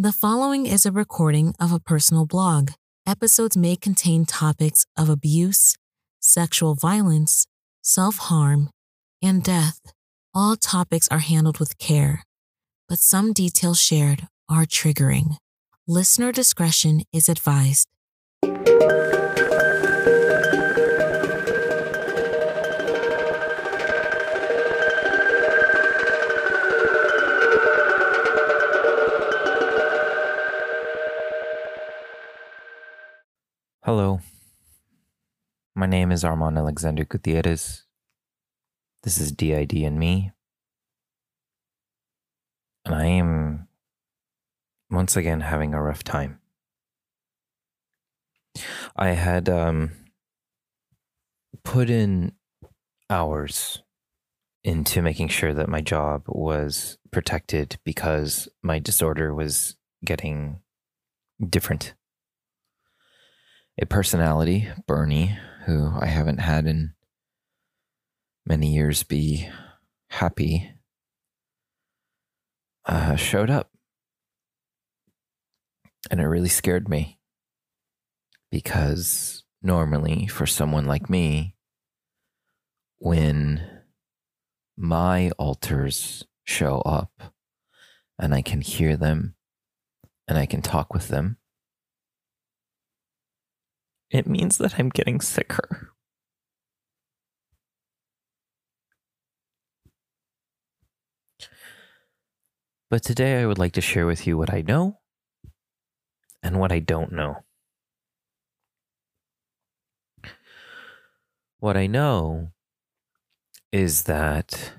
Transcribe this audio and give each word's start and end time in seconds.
The 0.00 0.12
following 0.12 0.66
is 0.66 0.86
a 0.86 0.92
recording 0.92 1.54
of 1.58 1.72
a 1.72 1.80
personal 1.80 2.24
blog. 2.24 2.70
Episodes 3.04 3.56
may 3.56 3.74
contain 3.74 4.26
topics 4.26 4.86
of 4.96 5.08
abuse, 5.08 5.74
sexual 6.20 6.76
violence, 6.76 7.48
self 7.82 8.18
harm, 8.18 8.70
and 9.20 9.42
death. 9.42 9.80
All 10.32 10.54
topics 10.54 11.08
are 11.08 11.18
handled 11.18 11.58
with 11.58 11.78
care, 11.78 12.22
but 12.88 13.00
some 13.00 13.32
details 13.32 13.80
shared 13.80 14.28
are 14.48 14.66
triggering. 14.66 15.36
Listener 15.88 16.30
discretion 16.30 17.02
is 17.12 17.28
advised. 17.28 17.88
Hello. 33.88 34.20
My 35.74 35.86
name 35.86 36.12
is 36.12 36.22
Armand 36.22 36.58
Alexander 36.58 37.06
Gutierrez. 37.06 37.86
This 39.02 39.16
is 39.16 39.32
DID 39.32 39.72
and 39.72 39.98
me. 39.98 40.30
And 42.84 42.94
I 42.94 43.06
am 43.06 43.66
once 44.90 45.16
again 45.16 45.40
having 45.40 45.72
a 45.72 45.82
rough 45.82 46.04
time. 46.04 46.38
I 48.94 49.12
had 49.12 49.48
um, 49.48 49.92
put 51.64 51.88
in 51.88 52.32
hours 53.08 53.82
into 54.62 55.00
making 55.00 55.28
sure 55.28 55.54
that 55.54 55.70
my 55.70 55.80
job 55.80 56.24
was 56.26 56.98
protected 57.10 57.78
because 57.86 58.50
my 58.62 58.80
disorder 58.80 59.34
was 59.34 59.76
getting 60.04 60.60
different 61.48 61.94
a 63.80 63.86
personality, 63.86 64.68
Bernie, 64.86 65.38
who 65.66 65.92
I 65.98 66.06
haven't 66.06 66.38
had 66.38 66.66
in 66.66 66.94
many 68.44 68.74
years 68.74 69.02
be 69.04 69.48
happy, 70.10 70.72
uh, 72.86 73.14
showed 73.16 73.50
up. 73.50 73.70
And 76.10 76.20
it 76.20 76.26
really 76.26 76.48
scared 76.48 76.88
me 76.88 77.18
because 78.50 79.44
normally, 79.62 80.26
for 80.26 80.46
someone 80.46 80.86
like 80.86 81.08
me, 81.08 81.54
when 82.98 83.82
my 84.76 85.30
alters 85.38 86.24
show 86.44 86.80
up 86.80 87.34
and 88.18 88.34
I 88.34 88.42
can 88.42 88.60
hear 88.60 88.96
them 88.96 89.34
and 90.26 90.38
I 90.38 90.46
can 90.46 90.62
talk 90.62 90.94
with 90.94 91.08
them, 91.08 91.37
it 94.10 94.26
means 94.26 94.58
that 94.58 94.78
I'm 94.78 94.88
getting 94.88 95.20
sicker. 95.20 95.92
But 102.90 103.02
today 103.02 103.42
I 103.42 103.46
would 103.46 103.58
like 103.58 103.72
to 103.72 103.82
share 103.82 104.06
with 104.06 104.26
you 104.26 104.38
what 104.38 104.52
I 104.52 104.62
know 104.62 104.98
and 106.42 106.58
what 106.58 106.72
I 106.72 106.78
don't 106.78 107.12
know. 107.12 107.44
What 111.60 111.76
I 111.76 111.86
know 111.86 112.52
is 113.72 114.04
that 114.04 114.72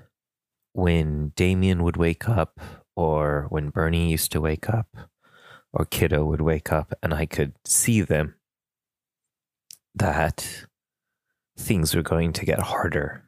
when 0.72 1.32
Damien 1.36 1.82
would 1.82 1.96
wake 1.96 2.28
up, 2.28 2.58
or 2.96 3.46
when 3.50 3.70
Bernie 3.70 4.10
used 4.10 4.32
to 4.32 4.40
wake 4.40 4.68
up, 4.68 4.88
or 5.72 5.84
Kiddo 5.84 6.24
would 6.24 6.40
wake 6.40 6.72
up, 6.72 6.94
and 7.02 7.14
I 7.14 7.26
could 7.26 7.52
see 7.64 8.00
them, 8.00 8.34
that 9.94 10.64
things 11.58 11.94
were 11.94 12.02
going 12.02 12.32
to 12.32 12.44
get 12.44 12.60
harder 12.60 13.24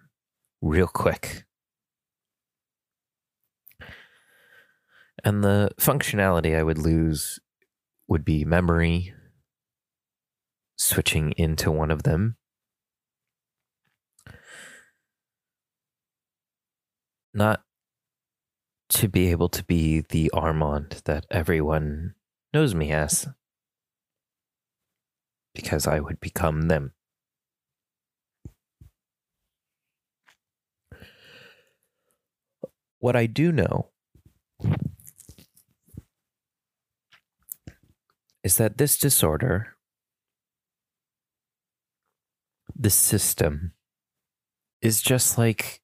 real 0.61 0.87
quick. 0.87 1.45
And 5.25 5.45
the 5.45 5.71
functionality 5.79 6.57
I 6.57 6.63
would 6.63 6.79
lose 6.79 7.39
would 8.09 8.25
be 8.25 8.45
memory, 8.45 9.15
switching 10.77 11.33
into 11.37 11.71
one 11.71 11.91
of 11.91 12.03
them. 12.03 12.37
Not 17.35 17.63
to 18.91 19.09
be 19.09 19.31
able 19.31 19.49
to 19.49 19.65
be 19.65 20.05
the 20.09 20.31
Armand 20.35 21.01
that 21.05 21.25
everyone 21.31 22.15
knows 22.53 22.75
me 22.75 22.93
as 22.93 23.29
because 25.55 25.87
I 25.87 26.01
would 26.01 26.21
become 26.21 26.63
them. 26.63 26.93
What 32.99 33.17
I 33.17 33.27
do 33.27 33.51
know 33.51 33.91
is 38.45 38.57
that 38.57 38.79
this 38.79 38.97
disorder, 38.97 39.77
this 42.75 42.95
system, 42.95 43.73
is 44.81 45.01
just 45.01 45.39
like 45.39 45.81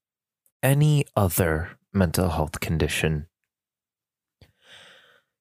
any 0.62 1.04
other 1.16 1.78
mental 1.92 2.30
health 2.30 2.60
condition. 2.60 3.26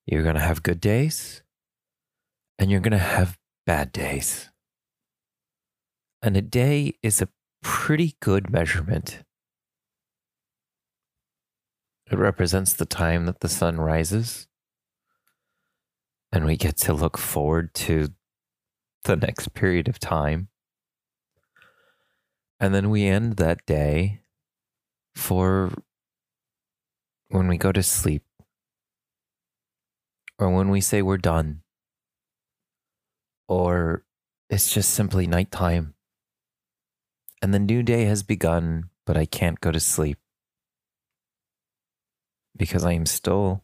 You're 0.06 0.24
going 0.24 0.36
to 0.36 0.42
have 0.42 0.64
good 0.64 0.80
days 0.80 1.44
and 2.58 2.72
you're 2.72 2.80
going 2.80 2.92
to 2.92 2.98
have 2.98 3.38
bad 3.68 3.92
days. 3.92 4.50
And 6.22 6.38
a 6.38 6.42
day 6.42 6.94
is 7.04 7.22
a 7.22 7.28
pretty 7.62 8.16
good 8.22 8.50
measurement. 8.50 9.24
It 12.10 12.18
represents 12.18 12.72
the 12.72 12.86
time 12.86 13.26
that 13.26 13.42
the 13.42 13.50
sun 13.50 13.82
rises, 13.82 14.48
and 16.32 16.46
we 16.46 16.56
get 16.56 16.78
to 16.78 16.94
look 16.94 17.18
forward 17.18 17.74
to 17.76 18.08
the 19.04 19.18
next 19.18 19.54
period 19.54 19.90
of 19.90 20.00
time. 20.00 20.48
And 22.60 22.74
then 22.74 22.90
we 22.90 23.06
end 23.06 23.34
that 23.34 23.66
day 23.66 24.22
for 25.14 25.74
when 27.28 27.50
we 27.50 27.58
go 27.58 27.74
to 27.74 27.84
sleep 27.84 28.24
or 30.40 30.50
when 30.50 30.70
we 30.70 30.80
say 30.80 31.02
we're 31.02 31.18
done 31.18 31.64
or 33.48 34.04
it's 34.50 34.74
just 34.74 34.92
simply 34.92 35.28
nighttime 35.28 35.94
and 37.42 37.54
the 37.54 37.60
new 37.60 37.84
day 37.84 38.06
has 38.06 38.24
begun, 38.24 38.90
but 39.06 39.18
I 39.18 39.26
can't 39.26 39.62
go 39.62 39.72
to 39.72 39.80
sleep 39.80 40.18
because 42.56 42.84
I 42.84 42.94
am 42.94 43.06
still 43.06 43.64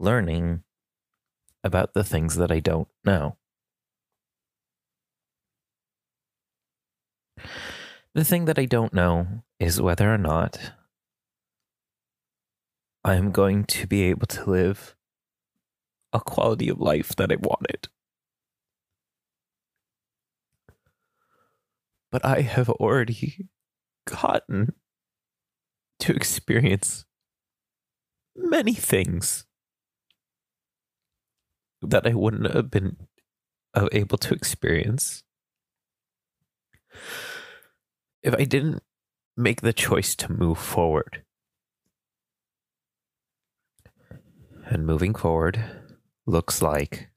learning 0.00 0.64
about 1.62 1.94
the 1.94 2.04
things 2.04 2.36
that 2.36 2.50
I 2.50 2.60
don't 2.60 2.88
know. 3.04 3.36
The 8.14 8.24
thing 8.24 8.46
that 8.46 8.58
I 8.58 8.64
don't 8.64 8.92
know 8.92 9.44
is 9.60 9.80
whether 9.80 10.12
or 10.12 10.18
not 10.18 10.72
I'm 13.04 13.30
going 13.30 13.64
to 13.64 13.86
be 13.86 14.02
able 14.04 14.26
to 14.26 14.50
live 14.50 14.96
a 16.12 16.20
quality 16.20 16.68
of 16.68 16.80
life 16.80 17.14
that 17.16 17.30
I 17.30 17.36
wanted. 17.36 17.88
But 22.10 22.24
I 22.24 22.40
have 22.40 22.68
already 22.68 23.48
gotten 24.06 24.74
to 26.00 26.14
experience 26.14 27.04
many 28.36 28.74
things 28.74 29.44
that 31.82 32.06
I 32.06 32.14
wouldn't 32.14 32.52
have 32.52 32.70
been 32.70 32.96
uh, 33.74 33.88
able 33.92 34.18
to 34.18 34.34
experience 34.34 35.22
if 38.22 38.34
I 38.34 38.44
didn't 38.44 38.82
make 39.36 39.60
the 39.60 39.72
choice 39.72 40.14
to 40.16 40.32
move 40.32 40.58
forward. 40.58 41.22
And 44.66 44.86
moving 44.86 45.14
forward 45.14 45.64
looks 46.26 46.60
like 46.60 47.10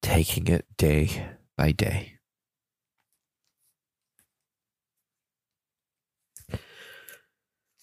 taking 0.00 0.46
it 0.46 0.66
day 0.76 1.30
by 1.56 1.72
day. 1.72 2.19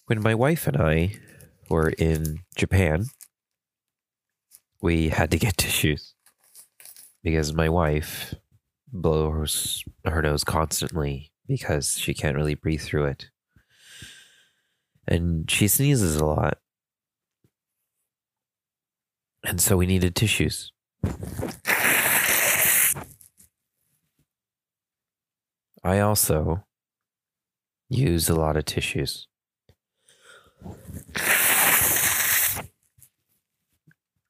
When 0.08 0.22
my 0.22 0.34
wife 0.34 0.66
and 0.66 0.78
I 0.78 1.16
were 1.68 1.90
in 1.90 2.38
Japan, 2.56 3.08
we 4.80 5.10
had 5.10 5.30
to 5.32 5.38
get 5.38 5.56
tissues 5.58 6.14
because 7.22 7.52
my 7.52 7.68
wife 7.68 8.34
blows 8.90 9.84
her 10.06 10.22
nose 10.22 10.44
constantly 10.44 11.30
because 11.46 11.98
she 11.98 12.14
can't 12.14 12.38
really 12.38 12.54
breathe 12.54 12.80
through 12.80 13.04
it. 13.04 13.26
And 15.06 15.50
she 15.50 15.68
sneezes 15.68 16.16
a 16.16 16.24
lot. 16.24 16.56
And 19.44 19.60
so 19.60 19.76
we 19.76 19.84
needed 19.84 20.14
tissues. 20.14 20.72
I 25.84 26.00
also 26.00 26.64
use 27.90 28.30
a 28.30 28.34
lot 28.34 28.56
of 28.56 28.64
tissues. 28.64 29.28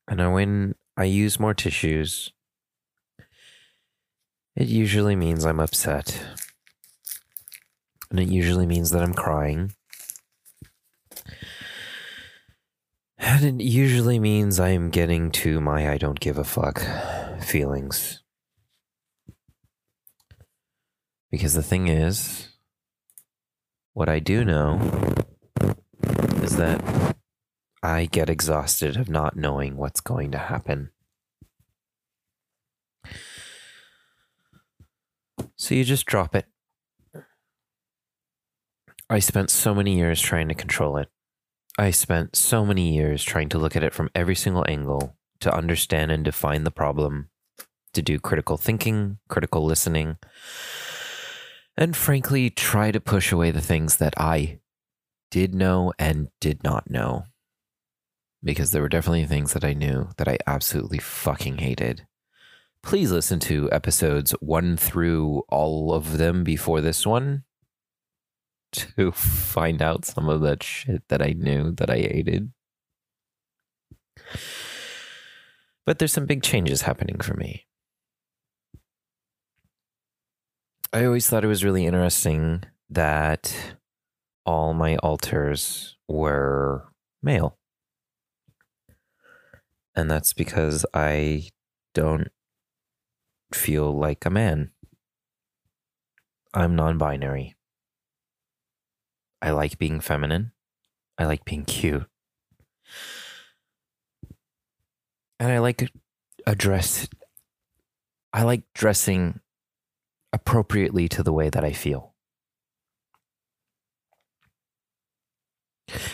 And 0.09 0.33
when 0.33 0.75
I 0.97 1.05
use 1.05 1.39
more 1.39 1.55
tissues, 1.55 2.33
it 4.57 4.67
usually 4.67 5.15
means 5.15 5.45
I'm 5.45 5.61
upset. 5.61 6.21
And 8.11 8.19
it 8.19 8.29
usually 8.29 8.67
means 8.67 8.91
that 8.91 9.03
I'm 9.03 9.13
crying. 9.13 9.75
And 13.19 13.61
it 13.61 13.65
usually 13.65 14.19
means 14.19 14.59
I'm 14.59 14.89
getting 14.89 15.31
to 15.33 15.61
my 15.61 15.91
I 15.91 15.99
don't 15.99 16.19
give 16.19 16.39
a 16.39 16.45
fuck 16.45 16.81
feelings. 17.43 18.23
Because 21.31 21.53
the 21.53 21.63
thing 21.63 21.89
is, 21.89 22.49
what 23.93 24.09
I 24.09 24.19
do 24.19 24.45
know 24.45 25.15
that 26.59 27.17
I 27.83 28.07
get 28.07 28.29
exhausted 28.29 28.97
of 28.97 29.09
not 29.09 29.37
knowing 29.37 29.77
what's 29.77 30.01
going 30.01 30.33
to 30.33 30.39
happen. 30.39 30.91
So 35.55 35.75
you 35.75 35.85
just 35.85 36.05
drop 36.05 36.35
it. 36.35 36.47
I 39.09 39.21
spent 39.21 39.51
so 39.51 39.75
many 39.75 39.97
years 39.97 40.21
trying 40.21 40.49
to 40.49 40.55
control 40.55 40.97
it. 40.97 41.09
I 41.79 41.93
spent 41.93 42.35
so 42.35 42.67
many 42.67 42.93
years 42.93 43.23
trying 43.23 43.49
to 43.51 43.59
look 43.59 43.77
at 43.77 43.85
it 43.85 43.95
from 43.95 44.11
every 44.15 44.35
single 44.35 44.65
angle, 44.69 45.17
to 45.41 45.55
understand 45.55 46.11
and 46.11 46.25
define 46.25 46.65
the 46.65 46.73
problem, 46.73 47.31
to 47.93 48.03
do 48.03 48.19
critical 48.19 48.57
thinking, 48.57 49.19
critical 49.29 49.65
listening, 49.65 50.17
and 51.77 51.97
frankly, 51.97 52.51
try 52.51 52.91
to 52.91 52.99
push 53.01 53.31
away 53.31 53.53
the 53.53 53.61
things 53.61 53.99
that 53.99 54.15
I 54.21 54.59
did 55.31 55.55
know 55.55 55.93
and 55.99 56.29
did 56.41 56.63
not 56.63 56.91
know. 56.91 57.25
Because 58.43 58.71
there 58.71 58.83
were 58.83 58.89
definitely 58.89 59.27
things 59.27 59.53
that 59.53 59.65
I 59.65 59.73
knew 59.73 60.11
that 60.17 60.29
I 60.29 60.39
absolutely 60.47 60.99
fucking 60.99 61.59
hated. 61.59 62.07
Please 62.83 63.11
listen 63.11 63.41
to 63.41 63.71
episodes 63.73 64.31
one 64.41 64.77
through 64.77 65.43
all 65.49 65.93
of 65.93 66.19
them 66.19 66.45
before 66.45 66.81
this 66.81 67.05
one 67.05 67.45
to 68.73 69.13
find 69.13 69.83
out 69.83 70.05
some 70.05 70.29
of 70.29 70.41
that 70.43 70.63
shit 70.63 71.03
that 71.09 71.23
I 71.23 71.35
knew 71.37 71.73
that 71.73 71.91
I 71.91 71.97
hated. 71.97 72.53
But 75.85 75.99
there's 75.99 76.13
some 76.13 76.27
big 76.27 76.43
changes 76.43 76.83
happening 76.83 77.19
for 77.19 77.35
me. 77.35 77.67
I 80.93 81.05
always 81.05 81.29
thought 81.29 81.45
it 81.45 81.49
was 81.49 81.65
really 81.65 81.87
interesting 81.87 82.63
that 82.91 83.77
all 84.49 84.73
my 84.73 84.97
alters 84.97 85.95
were 86.09 86.89
male. 87.23 87.59
And 89.95 90.11
that's 90.11 90.33
because 90.33 90.87
I 90.95 91.51
don't 91.93 92.29
feel 93.53 93.95
like 93.95 94.25
a 94.25 94.31
man. 94.31 94.71
I'm 96.55 96.75
non 96.75 96.97
binary. 96.97 97.57
I 99.43 99.51
like 99.51 99.77
being 99.77 100.01
feminine. 100.01 100.53
I 101.19 101.27
like 101.27 101.45
being 101.45 101.67
cute. 101.67 102.07
And 105.39 105.53
I 105.53 105.59
like 105.59 105.93
a 106.47 106.55
dress. 106.55 107.07
I 108.33 108.45
like 108.45 108.63
dressing 108.73 109.41
appropriately 110.33 111.07
to 111.11 111.23
the 111.23 111.35
way 111.35 111.51
that 111.51 111.65
I 111.65 111.73
feel. 111.73 112.15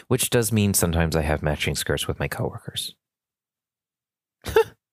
Which 0.08 0.30
does 0.30 0.52
mean 0.52 0.74
sometimes 0.74 1.14
I 1.16 1.22
have 1.22 1.42
matching 1.42 1.74
skirts 1.74 2.08
with 2.08 2.18
my 2.18 2.28
coworkers. 2.28 2.94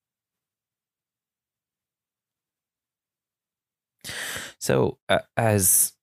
so, 4.60 4.98
uh, 5.10 5.20
as 5.38 5.94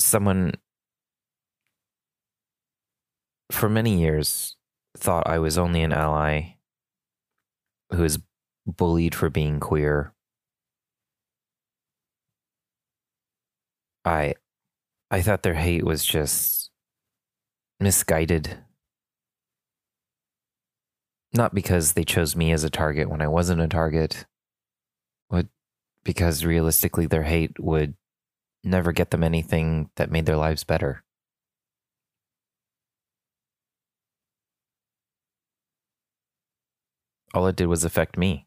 someone 0.00 0.54
for 3.50 3.68
many 3.68 3.98
years 4.00 4.56
thought 4.96 5.26
I 5.26 5.38
was 5.38 5.58
only 5.58 5.82
an 5.82 5.92
ally 5.92 6.54
who 7.92 8.02
was 8.02 8.18
bullied 8.66 9.14
for 9.14 9.30
being 9.30 9.60
queer. 9.60 10.12
I 14.04 14.34
I 15.10 15.22
thought 15.22 15.42
their 15.42 15.54
hate 15.54 15.84
was 15.84 16.04
just 16.04 16.59
misguided. 17.80 18.58
Not 21.32 21.54
because 21.54 21.92
they 21.92 22.04
chose 22.04 22.36
me 22.36 22.52
as 22.52 22.64
a 22.64 22.70
target 22.70 23.08
when 23.08 23.22
I 23.22 23.28
wasn't 23.28 23.60
a 23.60 23.68
target, 23.68 24.26
but 25.28 25.46
because 26.04 26.44
realistically 26.44 27.06
their 27.06 27.22
hate 27.22 27.58
would 27.58 27.94
never 28.64 28.92
get 28.92 29.10
them 29.10 29.24
anything 29.24 29.90
that 29.96 30.10
made 30.10 30.26
their 30.26 30.36
lives 30.36 30.64
better. 30.64 31.04
all 37.34 37.46
it 37.46 37.56
did 37.56 37.66
was 37.66 37.84
affect 37.84 38.16
me. 38.16 38.46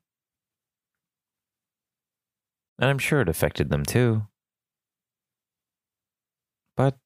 And 2.80 2.90
I'm 2.90 3.00
sure 3.00 3.22
it 3.22 3.30
affected 3.30 3.70
them 3.70 3.84
too. 3.84 4.28
But 6.76 6.98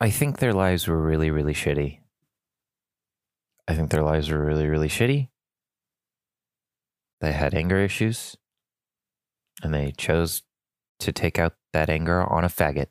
I 0.00 0.10
think 0.10 0.38
their 0.38 0.52
lives 0.52 0.86
were 0.86 1.00
really, 1.00 1.30
really 1.30 1.54
shitty. 1.54 2.00
I 3.68 3.74
think 3.74 3.90
their 3.90 4.02
lives 4.02 4.30
were 4.30 4.44
really, 4.44 4.66
really 4.66 4.88
shitty. 4.88 5.28
They 7.20 7.32
had 7.32 7.54
anger 7.54 7.78
issues. 7.78 8.36
And 9.62 9.72
they 9.72 9.92
chose 9.96 10.42
to 10.98 11.12
take 11.12 11.38
out 11.38 11.54
that 11.72 11.88
anger 11.88 12.22
on 12.22 12.44
a 12.44 12.48
faggot. 12.48 12.88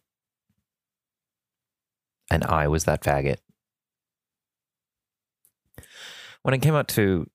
And 2.31 2.44
I 2.44 2.68
was 2.68 2.86
that 2.86 3.04
faggot. 3.04 3.38
when 6.45 6.54
it 6.54 6.62
came 6.62 6.76
out 6.76 6.88
to 6.88 7.26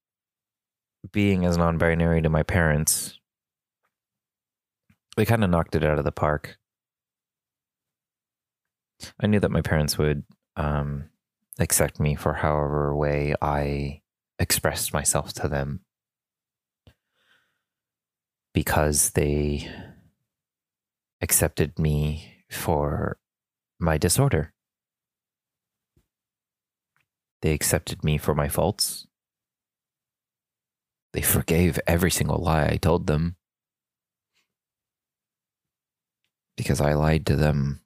being 1.10 1.44
as 1.44 1.58
non-binary 1.58 2.22
to 2.22 2.28
my 2.28 2.44
parents, 2.44 3.18
they 5.16 5.24
kind 5.24 5.42
of 5.42 5.50
knocked 5.50 5.74
it 5.74 5.82
out 5.82 5.98
of 5.98 6.04
the 6.04 6.12
park. 6.12 6.59
I 9.20 9.26
knew 9.26 9.40
that 9.40 9.50
my 9.50 9.62
parents 9.62 9.98
would 9.98 10.24
um, 10.56 11.10
accept 11.58 12.00
me 12.00 12.14
for 12.14 12.34
however 12.34 12.94
way 12.94 13.34
I 13.40 14.00
expressed 14.38 14.92
myself 14.92 15.32
to 15.34 15.48
them 15.48 15.80
because 18.52 19.10
they 19.10 19.70
accepted 21.20 21.78
me 21.78 22.44
for 22.50 23.18
my 23.78 23.98
disorder. 23.98 24.52
They 27.42 27.52
accepted 27.52 28.04
me 28.04 28.18
for 28.18 28.34
my 28.34 28.48
faults. 28.48 29.06
They 31.12 31.22
forgave 31.22 31.80
every 31.86 32.10
single 32.10 32.38
lie 32.38 32.66
I 32.66 32.76
told 32.76 33.06
them. 33.06 33.36
Because 36.56 36.80
I 36.80 36.92
lied 36.92 37.24
to 37.26 37.36
them 37.36 37.80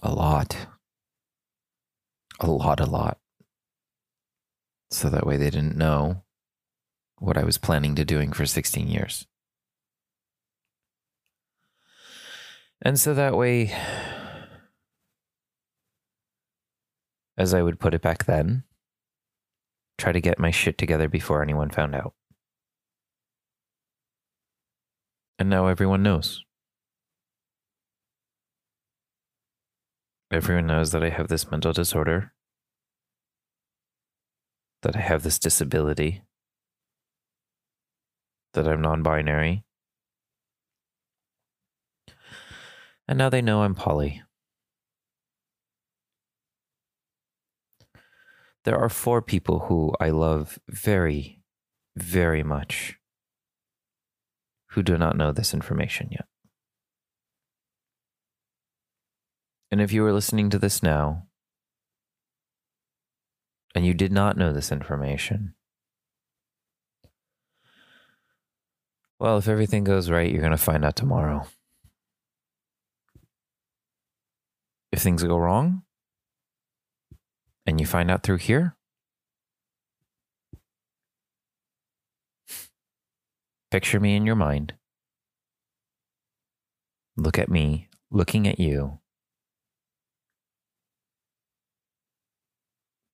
a 0.00 0.12
lot. 0.12 0.68
A 2.40 2.50
lot, 2.50 2.80
a 2.80 2.86
lot. 2.86 3.18
So 4.90 5.08
that 5.08 5.26
way 5.26 5.36
they 5.36 5.50
didn't 5.50 5.76
know 5.76 6.22
what 7.18 7.36
I 7.36 7.44
was 7.44 7.58
planning 7.58 7.94
to 7.96 8.04
doing 8.04 8.32
for 8.32 8.46
16 8.46 8.88
years. 8.88 9.26
And 12.84 12.98
so 12.98 13.14
that 13.14 13.36
way 13.36 13.72
as 17.36 17.54
I 17.54 17.62
would 17.62 17.80
put 17.80 17.94
it 17.94 18.02
back 18.02 18.24
then, 18.24 18.64
try 19.98 20.12
to 20.12 20.20
get 20.20 20.38
my 20.38 20.50
shit 20.50 20.78
together 20.78 21.08
before 21.08 21.42
anyone 21.42 21.70
found 21.70 21.94
out. 21.94 22.14
And 25.38 25.48
now 25.48 25.66
everyone 25.66 26.02
knows. 26.02 26.44
Everyone 30.32 30.66
knows 30.66 30.92
that 30.92 31.04
I 31.04 31.10
have 31.10 31.28
this 31.28 31.50
mental 31.50 31.72
disorder, 31.72 32.32
that 34.82 34.96
I 34.96 35.00
have 35.00 35.22
this 35.22 35.38
disability, 35.38 36.22
that 38.54 38.66
I'm 38.66 38.80
non 38.80 39.02
binary. 39.02 39.64
And 43.06 43.18
now 43.18 43.28
they 43.28 43.42
know 43.42 43.62
I'm 43.62 43.74
poly. 43.74 44.22
there 48.64 48.78
are 48.78 48.88
four 48.88 49.20
people 49.20 49.60
who 49.60 49.92
I 50.00 50.10
love 50.10 50.58
very, 50.68 51.40
very 51.96 52.42
much 52.42 52.96
who 54.70 54.82
do 54.82 54.96
not 54.96 55.16
know 55.16 55.32
this 55.32 55.52
information 55.52 56.08
yet. 56.10 56.26
And 59.72 59.80
if 59.80 59.90
you 59.90 60.04
are 60.04 60.12
listening 60.12 60.50
to 60.50 60.58
this 60.58 60.82
now 60.82 61.28
and 63.74 63.86
you 63.86 63.94
did 63.94 64.12
not 64.12 64.36
know 64.36 64.52
this 64.52 64.70
information, 64.70 65.54
well, 69.18 69.38
if 69.38 69.48
everything 69.48 69.82
goes 69.82 70.10
right, 70.10 70.30
you're 70.30 70.42
going 70.42 70.50
to 70.50 70.58
find 70.58 70.84
out 70.84 70.94
tomorrow. 70.94 71.46
If 74.92 75.00
things 75.00 75.22
go 75.22 75.38
wrong 75.38 75.84
and 77.64 77.80
you 77.80 77.86
find 77.86 78.10
out 78.10 78.22
through 78.22 78.36
here, 78.36 78.76
picture 83.70 84.00
me 84.00 84.16
in 84.16 84.26
your 84.26 84.36
mind. 84.36 84.74
Look 87.16 87.38
at 87.38 87.48
me 87.48 87.88
looking 88.10 88.46
at 88.46 88.60
you 88.60 88.98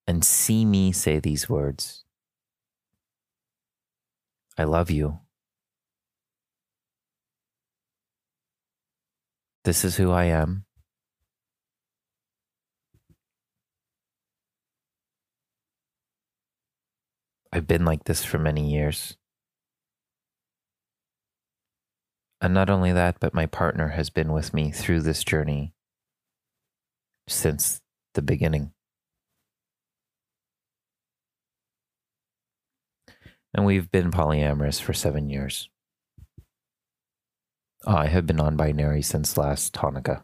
and 0.09 0.25
see 0.25 0.65
me 0.65 0.91
say 0.91 1.21
these 1.21 1.49
words 1.49 2.03
I 4.57 4.65
love 4.65 4.91
you. 4.91 5.21
This 9.65 9.85
is 9.85 9.97
who 9.97 10.11
I 10.11 10.25
am. 10.25 10.65
I've 17.53 17.69
been 17.69 17.85
like 17.85 18.05
this 18.05 18.25
for 18.25 18.39
many 18.39 18.69
years. 18.69 19.17
And 22.41 22.53
not 22.53 22.69
only 22.69 22.93
that, 22.93 23.21
but 23.21 23.33
my 23.33 23.47
partner 23.47 23.89
has 23.89 24.11
been 24.11 24.33
with 24.33 24.53
me 24.53 24.73
through 24.73 25.03
this 25.03 25.23
journey 25.23 25.73
since 27.29 27.81
the 28.15 28.23
beginning. 28.23 28.73
And 33.59 33.67
we've 33.67 33.91
been 33.91 34.13
polyamorous 34.13 34.81
for 34.81 34.93
seven 34.93 35.29
years. 35.29 35.69
I 37.85 38.07
have 38.07 38.25
been 38.25 38.37
non 38.37 38.57
binary 38.57 39.03
since 39.03 39.37
last 39.37 39.73
Hanukkah. 39.73 40.23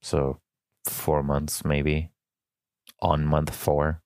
So, 0.00 0.38
four 0.86 1.24
months 1.24 1.64
maybe. 1.64 2.12
On 3.02 3.26
month 3.26 3.52
four. 3.52 4.00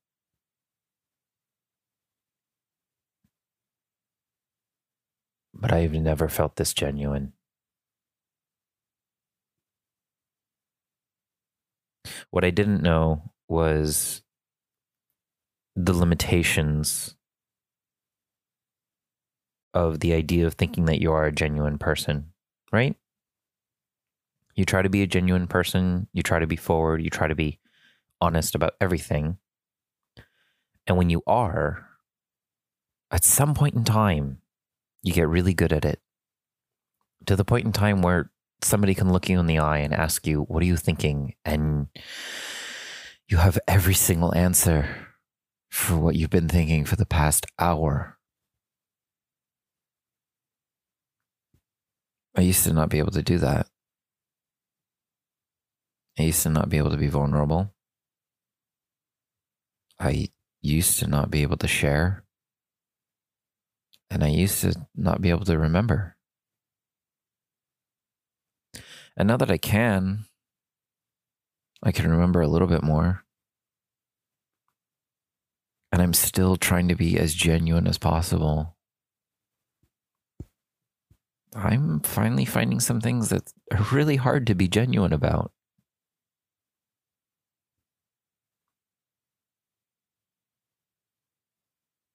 But 5.52 5.70
I've 5.70 5.92
never 5.92 6.30
felt 6.30 6.56
this 6.56 6.72
genuine. 6.72 7.34
What 12.30 12.42
I 12.42 12.48
didn't 12.48 12.80
know 12.80 13.32
was 13.50 14.22
the 15.76 15.92
limitations 15.92 17.14
of 19.75 20.00
the 20.00 20.12
idea 20.12 20.46
of 20.46 20.54
thinking 20.54 20.87
that 20.87 21.00
you 21.00 21.12
are 21.12 21.25
a 21.25 21.32
genuine 21.32 21.78
person, 21.78 22.32
right? 22.72 22.96
You 24.54 24.64
try 24.64 24.82
to 24.82 24.88
be 24.88 25.02
a 25.02 25.06
genuine 25.06 25.46
person, 25.46 26.08
you 26.12 26.22
try 26.22 26.38
to 26.38 26.46
be 26.46 26.56
forward, 26.56 27.02
you 27.02 27.10
try 27.10 27.28
to 27.28 27.34
be 27.34 27.60
honest 28.20 28.54
about 28.54 28.75
everything. 28.80 29.38
And 30.87 30.96
when 30.96 31.10
you 31.10 31.22
are, 31.26 31.87
at 33.10 33.25
some 33.25 33.54
point 33.54 33.75
in 33.75 33.84
time, 33.84 34.38
you 35.02 35.12
get 35.12 35.28
really 35.28 35.54
good 35.54 35.72
at 35.72 35.84
it 35.84 36.00
to 37.26 37.37
the 37.37 37.44
point 37.44 37.66
in 37.66 37.72
time 37.72 38.02
where 38.02 38.30
somebody 38.62 38.94
can 38.94 39.12
look 39.12 39.28
you 39.28 39.38
in 39.38 39.46
the 39.46 39.58
eye 39.58 39.78
and 39.78 39.94
ask 39.94 40.26
you, 40.26 40.42
What 40.42 40.62
are 40.62 40.66
you 40.66 40.76
thinking? 40.76 41.34
And 41.44 41.88
you 43.28 43.37
have 43.37 43.58
every 43.68 43.94
single 43.94 44.34
answer 44.34 45.06
for 45.70 45.96
what 45.96 46.16
you've 46.16 46.30
been 46.30 46.48
thinking 46.48 46.84
for 46.84 46.96
the 46.96 47.06
past 47.06 47.46
hour. 47.58 48.17
I 52.38 52.42
used 52.42 52.62
to 52.66 52.73
not 52.73 52.88
be 52.88 53.00
able 53.00 53.11
to 53.11 53.23
do 53.23 53.38
that. 53.38 53.66
I 56.16 56.23
used 56.23 56.45
to 56.45 56.50
not 56.50 56.68
be 56.68 56.78
able 56.78 56.92
to 56.92 56.97
be 56.97 57.09
vulnerable. 57.09 57.75
I 59.99 60.28
used 60.62 61.00
to 61.00 61.09
not 61.09 61.33
be 61.33 61.42
able 61.42 61.57
to 61.57 61.66
share. 61.66 62.23
And 64.09 64.23
I 64.23 64.28
used 64.28 64.61
to 64.61 64.87
not 64.95 65.21
be 65.21 65.30
able 65.30 65.47
to 65.47 65.59
remember. 65.59 66.16
And 69.16 69.26
now 69.26 69.37
that 69.37 69.50
I 69.50 69.59
can, 69.59 70.26
I 71.83 71.90
can 71.90 72.09
remember 72.09 72.40
a 72.40 72.47
little 72.47 72.68
bit 72.68 72.85
more. 72.85 73.25
And 75.90 76.00
I'm 76.00 76.14
still 76.14 76.54
trying 76.54 76.87
to 76.87 76.95
be 76.95 77.18
as 77.18 77.35
genuine 77.35 77.88
as 77.88 77.99
possible 77.99 78.77
I'm 81.54 82.00
finally 82.00 82.44
finding 82.44 82.80
some 82.80 83.00
things 83.00 83.30
that 83.30 83.52
are 83.72 83.86
really 83.92 84.16
hard 84.16 84.46
to 84.48 84.54
be 84.54 84.68
genuine 84.68 85.12
about. 85.12 85.52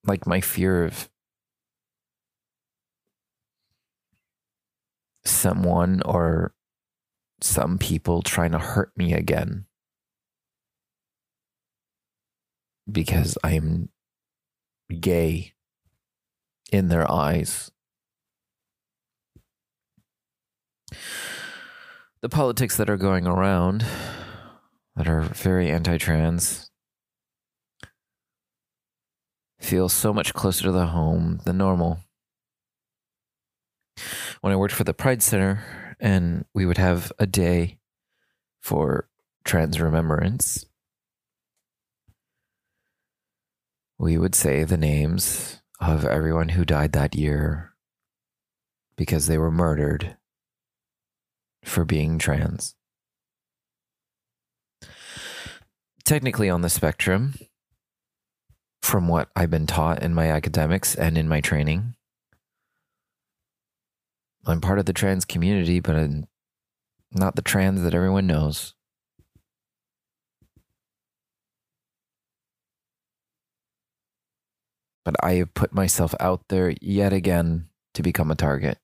Like 0.06 0.28
my 0.28 0.42
fear 0.42 0.84
of 0.86 1.10
someone 5.26 6.02
or 6.06 6.54
some 7.42 7.78
people 7.78 8.22
trying 8.22 8.52
to 8.52 8.60
hurt 8.60 8.92
me 8.98 9.14
again 9.14 9.66
because 12.92 13.38
I'm 13.44 13.90
gay 15.00 15.54
in 16.72 16.88
their 16.90 17.10
eyes. 17.10 17.73
The 22.22 22.30
politics 22.30 22.78
that 22.78 22.90
are 22.90 22.98
going 22.98 23.28
around 23.28 23.86
that 24.96 25.08
are 25.08 25.22
very 25.22 25.70
anti 25.70 25.98
trans 25.98 26.70
feel 29.60 29.90
so 29.90 30.14
much 30.14 30.34
closer 30.34 30.64
to 30.64 30.72
the 30.72 30.88
home 30.88 31.40
than 31.46 31.58
normal. 31.58 32.00
When 34.42 34.52
I 34.52 34.58
worked 34.58 34.74
for 34.74 34.84
the 34.84 34.94
Pride 34.94 35.24
Center 35.24 35.96
and 36.00 36.46
we 36.54 36.66
would 36.66 36.78
have 36.78 37.12
a 37.18 37.26
day 37.26 37.80
for 38.62 39.08
trans 39.46 39.80
remembrance, 39.80 40.66
we 43.98 44.18
would 44.18 44.36
say 44.36 44.64
the 44.64 44.78
names 44.78 45.62
of 45.80 46.06
everyone 46.06 46.50
who 46.50 46.66
died 46.66 46.92
that 46.94 47.16
year 47.16 47.74
because 48.96 49.28
they 49.28 49.38
were 49.38 49.52
murdered 49.52 50.18
for 51.64 51.86
being 51.86 52.20
trans. 52.20 52.76
Technically, 56.04 56.50
on 56.50 56.62
the 56.62 56.70
spectrum, 56.70 57.36
from 58.82 59.08
what 59.08 59.30
I've 59.36 59.50
been 59.50 59.66
taught 59.66 60.04
in 60.04 60.14
my 60.14 60.30
academics 60.30 60.94
and 60.96 61.18
in 61.18 61.30
my 61.30 61.40
training, 61.40 61.96
I'm 64.46 64.60
part 64.60 64.80
of 64.80 64.86
the 64.86 64.94
trans 64.94 65.24
community, 65.24 65.80
but 65.80 65.96
I'm 65.96 66.28
not 67.14 67.36
the 67.38 67.42
trans 67.42 67.82
that 67.82 67.94
everyone 67.94 68.28
knows. 68.28 68.74
But 75.06 75.16
I 75.24 75.34
have 75.36 75.54
put 75.54 75.74
myself 75.74 76.14
out 76.20 76.44
there 76.50 76.74
yet 76.82 77.14
again 77.14 77.70
to 77.94 78.04
become 78.04 78.32
a 78.32 78.36
target 78.36 78.78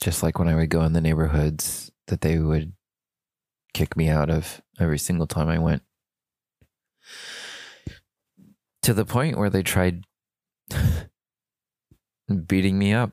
just 0.00 0.22
like 0.22 0.38
when 0.38 0.48
I 0.48 0.54
would 0.54 0.70
go 0.70 0.82
in 0.82 0.92
the 0.92 1.00
neighborhoods 1.00 1.90
that 2.06 2.20
they 2.20 2.38
would 2.38 2.72
kick 3.74 3.96
me 3.96 4.08
out 4.08 4.30
of 4.30 4.62
every 4.78 4.98
single 4.98 5.26
time 5.26 5.48
I 5.48 5.58
went. 5.58 5.82
To 8.82 8.94
the 8.94 9.04
point 9.04 9.36
where 9.36 9.50
they 9.50 9.62
tried 9.62 10.04
beating 12.46 12.78
me 12.78 12.92
up. 12.92 13.12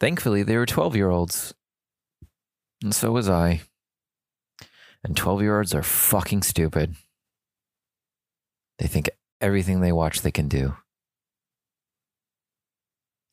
Thankfully, 0.00 0.42
they 0.42 0.56
were 0.56 0.66
12 0.66 0.96
year 0.96 1.10
olds. 1.10 1.54
And 2.82 2.94
so 2.94 3.12
was 3.12 3.28
I. 3.28 3.62
And 5.04 5.16
12 5.16 5.42
year 5.42 5.58
olds 5.58 5.74
are 5.74 5.82
fucking 5.82 6.42
stupid. 6.42 6.96
They 8.78 8.88
think 8.88 9.10
everything 9.40 9.80
they 9.80 9.92
watch 9.92 10.22
they 10.22 10.32
can 10.32 10.48
do. 10.48 10.74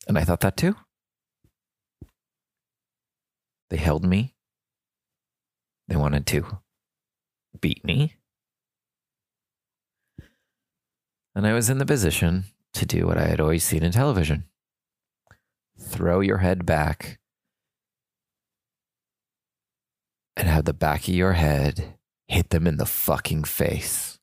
And 0.06 0.18
I 0.18 0.24
thought 0.24 0.40
that 0.40 0.56
too. 0.56 0.76
They 3.68 3.76
held 3.76 4.04
me. 4.04 4.34
They 5.88 5.96
wanted 5.96 6.26
to 6.28 6.58
beat 7.60 7.84
me. 7.84 8.16
And 11.34 11.46
I 11.46 11.52
was 11.52 11.70
in 11.70 11.78
the 11.78 11.86
position 11.86 12.44
to 12.72 12.86
do 12.86 13.06
what 13.06 13.18
I 13.18 13.26
had 13.26 13.40
always 13.40 13.64
seen 13.64 13.82
in 13.82 13.92
television 13.92 14.44
throw 15.78 16.20
your 16.20 16.38
head 16.38 16.66
back 16.66 17.18
and 20.36 20.48
have 20.48 20.64
the 20.64 20.74
back 20.74 21.02
of 21.02 21.14
your 21.14 21.32
head 21.32 21.94
hit 22.28 22.50
them 22.50 22.66
in 22.66 22.76
the 22.76 22.86
fucking 22.86 23.44
face. 23.44 24.18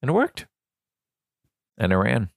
And 0.00 0.10
it 0.10 0.14
worked. 0.14 0.46
And 1.78 1.92
I 1.92 1.96
ran. 1.96 2.30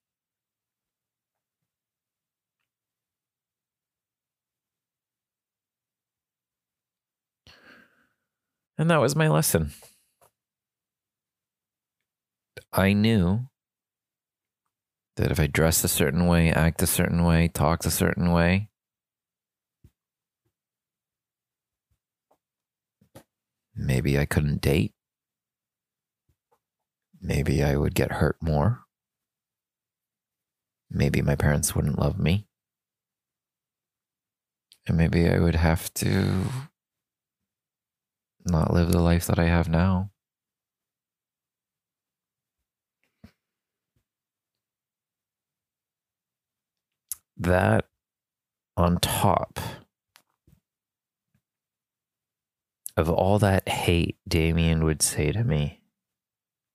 And 8.77 8.89
that 8.89 8.99
was 8.99 9.15
my 9.15 9.27
lesson. 9.27 9.71
I 12.73 12.91
knew 12.93 13.47
that 15.15 15.31
if 15.31 15.39
I 15.39 15.47
dressed 15.47 15.83
a 15.85 15.87
certain 15.87 16.27
way, 16.27 16.51
act 16.51 16.81
a 16.81 16.87
certain 16.87 17.23
way, 17.23 17.47
talk 17.47 17.85
a 17.85 17.91
certain 17.91 18.31
way, 18.33 18.69
maybe 23.73 24.19
I 24.19 24.25
couldn't 24.25 24.61
date. 24.61 24.93
Maybe 27.21 27.63
I 27.63 27.77
would 27.77 27.95
get 27.95 28.13
hurt 28.13 28.37
more. 28.41 28.81
Maybe 30.89 31.21
my 31.21 31.35
parents 31.35 31.73
wouldn't 31.75 31.97
love 31.97 32.19
me. 32.19 32.47
And 34.85 34.97
maybe 34.97 35.29
I 35.29 35.39
would 35.39 35.55
have 35.55 35.93
to 35.95 36.45
not 38.45 38.73
live 38.73 38.91
the 38.91 39.01
life 39.01 39.25
that 39.27 39.39
I 39.39 39.45
have 39.45 39.69
now. 39.69 40.11
That 47.37 47.85
on 48.77 48.99
top 48.99 49.59
of 52.97 53.09
all 53.09 53.39
that 53.39 53.67
hate 53.67 54.17
Damien 54.27 54.83
would 54.83 55.01
say 55.01 55.31
to 55.31 55.43
me, 55.43 55.81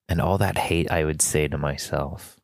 and 0.09 0.21
all 0.21 0.39
that 0.39 0.59
hate 0.59 0.91
I 0.91 1.05
would 1.05 1.23
say 1.23 1.49
to 1.49 1.57
myself. 1.57 2.37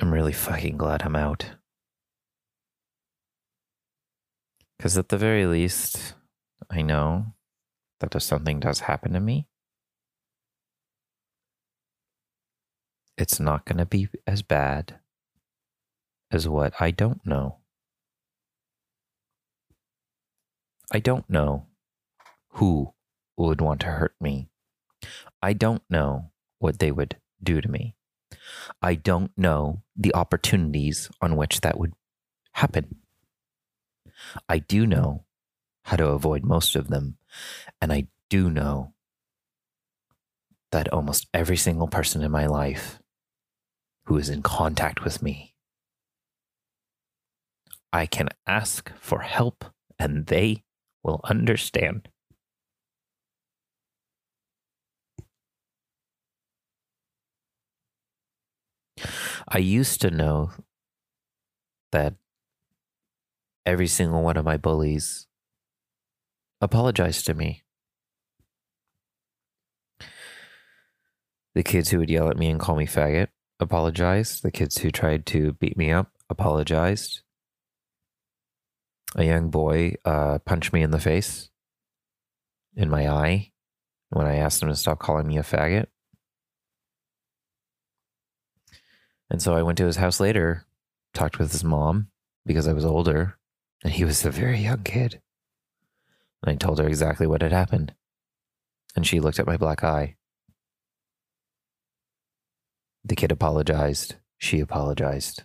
I'm 0.00 0.14
really 0.14 0.32
fucking 0.32 0.78
glad 0.78 1.02
I'm 1.02 1.14
out. 1.14 1.50
Because 4.78 4.96
at 4.96 5.10
the 5.10 5.18
very 5.18 5.44
least, 5.44 6.14
I 6.70 6.80
know 6.80 7.34
that 8.00 8.14
if 8.14 8.22
something 8.22 8.60
does 8.60 8.80
happen 8.80 9.12
to 9.12 9.20
me, 9.20 9.46
it's 13.18 13.38
not 13.38 13.66
going 13.66 13.76
to 13.76 13.84
be 13.84 14.08
as 14.26 14.40
bad 14.40 15.00
as 16.30 16.48
what 16.48 16.72
I 16.80 16.90
don't 16.90 17.20
know. 17.26 17.58
I 20.90 20.98
don't 20.98 21.28
know 21.28 21.66
who 22.52 22.94
would 23.36 23.60
want 23.60 23.80
to 23.80 23.88
hurt 23.88 24.14
me. 24.18 24.48
I 25.42 25.52
don't 25.52 25.82
know 25.90 26.30
what 26.58 26.78
they 26.78 26.90
would 26.90 27.16
do 27.42 27.60
to 27.60 27.68
me. 27.68 27.96
I 28.82 28.94
don't 28.94 29.32
know 29.36 29.82
the 29.96 30.14
opportunities 30.14 31.10
on 31.20 31.36
which 31.36 31.60
that 31.60 31.78
would 31.78 31.92
happen. 32.52 32.96
I 34.48 34.58
do 34.58 34.86
know 34.86 35.24
how 35.84 35.96
to 35.96 36.08
avoid 36.08 36.44
most 36.44 36.76
of 36.76 36.88
them, 36.88 37.16
and 37.80 37.92
I 37.92 38.08
do 38.28 38.50
know 38.50 38.94
that 40.70 40.92
almost 40.92 41.26
every 41.34 41.56
single 41.56 41.88
person 41.88 42.22
in 42.22 42.30
my 42.30 42.46
life 42.46 43.00
who 44.04 44.16
is 44.16 44.28
in 44.28 44.42
contact 44.42 45.04
with 45.04 45.22
me, 45.22 45.54
I 47.92 48.06
can 48.06 48.28
ask 48.46 48.92
for 48.98 49.20
help 49.20 49.64
and 49.98 50.26
they 50.26 50.64
will 51.02 51.20
understand. 51.24 52.08
I 59.48 59.58
used 59.58 60.00
to 60.02 60.10
know 60.10 60.52
that 61.92 62.14
every 63.66 63.86
single 63.86 64.22
one 64.22 64.36
of 64.36 64.44
my 64.44 64.56
bullies 64.56 65.26
apologized 66.60 67.26
to 67.26 67.34
me. 67.34 67.62
The 71.54 71.62
kids 71.62 71.90
who 71.90 71.98
would 71.98 72.10
yell 72.10 72.30
at 72.30 72.36
me 72.36 72.48
and 72.48 72.60
call 72.60 72.76
me 72.76 72.86
faggot 72.86 73.28
apologized. 73.58 74.42
The 74.42 74.50
kids 74.50 74.78
who 74.78 74.90
tried 74.90 75.26
to 75.26 75.52
beat 75.54 75.76
me 75.76 75.90
up 75.90 76.12
apologized. 76.28 77.22
A 79.16 79.24
young 79.24 79.50
boy 79.50 79.94
uh, 80.04 80.38
punched 80.38 80.72
me 80.72 80.82
in 80.82 80.92
the 80.92 81.00
face, 81.00 81.50
in 82.76 82.88
my 82.88 83.08
eye, 83.08 83.50
when 84.10 84.26
I 84.26 84.36
asked 84.36 84.62
him 84.62 84.68
to 84.68 84.76
stop 84.76 85.00
calling 85.00 85.26
me 85.26 85.36
a 85.36 85.42
faggot. 85.42 85.86
And 89.30 89.40
so 89.40 89.54
I 89.54 89.62
went 89.62 89.78
to 89.78 89.86
his 89.86 89.96
house 89.96 90.18
later, 90.18 90.66
talked 91.14 91.38
with 91.38 91.52
his 91.52 91.62
mom 91.62 92.08
because 92.44 92.66
I 92.66 92.72
was 92.72 92.84
older, 92.84 93.38
and 93.84 93.92
he 93.92 94.04
was 94.04 94.24
a 94.24 94.30
very 94.30 94.58
young 94.58 94.82
kid. 94.82 95.20
And 96.42 96.52
I 96.52 96.56
told 96.56 96.78
her 96.78 96.86
exactly 96.86 97.26
what 97.26 97.42
had 97.42 97.52
happened. 97.52 97.94
And 98.96 99.06
she 99.06 99.20
looked 99.20 99.38
at 99.38 99.46
my 99.46 99.56
black 99.56 99.84
eye. 99.84 100.16
The 103.04 103.14
kid 103.14 103.30
apologized. 103.30 104.16
She 104.38 104.60
apologized. 104.60 105.44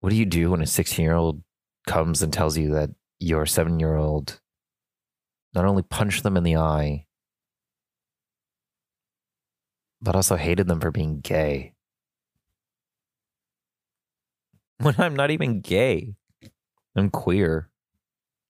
What 0.00 0.10
do 0.10 0.16
you 0.16 0.26
do 0.26 0.50
when 0.50 0.60
a 0.60 0.66
16 0.66 1.02
year 1.02 1.14
old 1.14 1.42
comes 1.86 2.22
and 2.22 2.32
tells 2.32 2.58
you 2.58 2.74
that 2.74 2.90
your 3.18 3.46
seven 3.46 3.80
year 3.80 3.96
old 3.96 4.40
not 5.54 5.64
only 5.64 5.82
punched 5.82 6.22
them 6.22 6.36
in 6.36 6.44
the 6.44 6.56
eye, 6.56 7.06
but 10.00 10.16
also 10.16 10.36
hated 10.36 10.68
them 10.68 10.80
for 10.80 10.90
being 10.90 11.20
gay. 11.20 11.72
When 14.78 14.94
I'm 14.98 15.16
not 15.16 15.30
even 15.30 15.60
gay, 15.60 16.14
I'm 16.94 17.10
queer, 17.10 17.70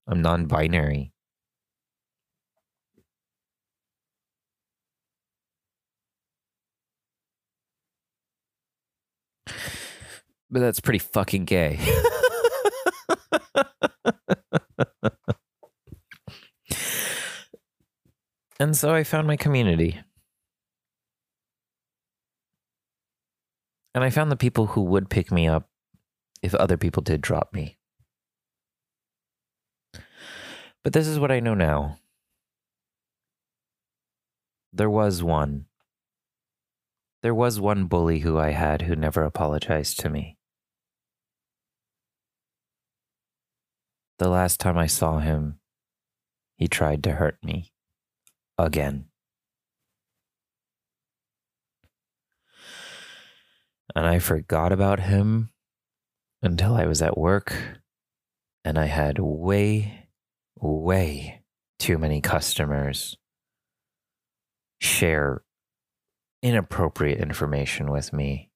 I'm 0.07 0.21
non 0.21 0.45
binary. 0.45 1.11
But 10.49 10.61
that's 10.61 10.79
pretty 10.79 10.99
fucking 10.99 11.45
gay. 11.45 11.79
and 18.59 18.75
so 18.75 18.93
I 18.93 19.03
found 19.03 19.27
my 19.27 19.35
community. 19.35 19.99
And 23.97 24.03
I 24.03 24.11
found 24.11 24.31
the 24.31 24.35
people 24.35 24.67
who 24.67 24.83
would 24.83 25.09
pick 25.09 25.31
me 25.31 25.47
up 25.47 25.71
if 26.43 26.53
other 26.53 26.77
people 26.77 27.01
did 27.01 27.19
drop 27.19 27.51
me. 27.51 27.79
But 30.83 30.93
this 30.93 31.07
is 31.07 31.17
what 31.17 31.31
I 31.31 31.39
know 31.39 31.55
now. 31.55 31.97
There 34.71 34.87
was 34.87 35.23
one. 35.23 35.65
There 37.23 37.33
was 37.33 37.59
one 37.59 37.85
bully 37.85 38.19
who 38.19 38.37
I 38.37 38.51
had 38.51 38.83
who 38.83 38.95
never 38.95 39.23
apologized 39.23 39.99
to 40.01 40.11
me. 40.11 40.37
The 44.19 44.29
last 44.29 44.59
time 44.59 44.77
I 44.77 44.85
saw 44.85 45.17
him, 45.17 45.57
he 46.55 46.67
tried 46.67 47.03
to 47.05 47.13
hurt 47.13 47.43
me 47.43 47.73
again. 48.59 49.05
And 53.95 54.05
I 54.05 54.19
forgot 54.19 54.71
about 54.71 54.99
him 54.99 55.49
until 56.41 56.75
I 56.75 56.85
was 56.85 57.01
at 57.01 57.17
work 57.17 57.53
and 58.63 58.77
I 58.77 58.85
had 58.85 59.17
way, 59.19 60.09
way 60.55 61.43
too 61.79 61.97
many 61.97 62.21
customers 62.21 63.17
share 64.79 65.41
inappropriate 66.43 67.19
information 67.19 67.91
with 67.91 68.13
me 68.13 68.51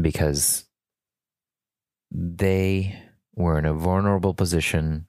because 0.00 0.64
they 2.10 3.02
were 3.34 3.58
in 3.58 3.66
a 3.66 3.74
vulnerable 3.74 4.34
position 4.34 5.06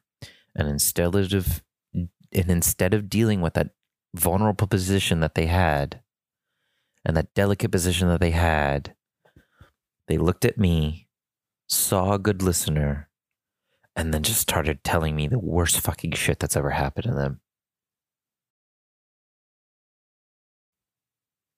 and 0.56 0.68
instead 0.68 1.16
of 1.16 1.64
and 1.94 2.10
instead 2.50 2.94
of 2.94 3.10
dealing 3.10 3.42
with 3.42 3.54
that 3.54 3.70
vulnerable 4.13 4.67
position 4.67 5.19
that 5.21 5.36
they 5.36 5.47
had 5.47 6.02
and 7.06 7.17
that 7.17 7.34
delicate 7.34 7.71
position 7.71 8.08
that 8.08 8.21
they 8.21 8.32
had, 8.32 8.95
they 10.08 10.17
looked 10.17 10.45
at 10.45 10.58
me, 10.58 11.08
saw 11.67 12.13
a 12.13 12.19
good 12.19 12.41
listener, 12.41 13.10
and 13.95 14.13
then 14.13 14.23
just 14.23 14.41
started 14.41 14.84
telling 14.84 15.15
me 15.15 15.28
the 15.28 15.39
worst 15.39 15.80
fucking 15.80 16.13
shit 16.13 16.39
that's 16.39 16.58
ever 16.58 16.71
happened 16.71 17.06
to 17.06 17.13
them. 17.13 17.39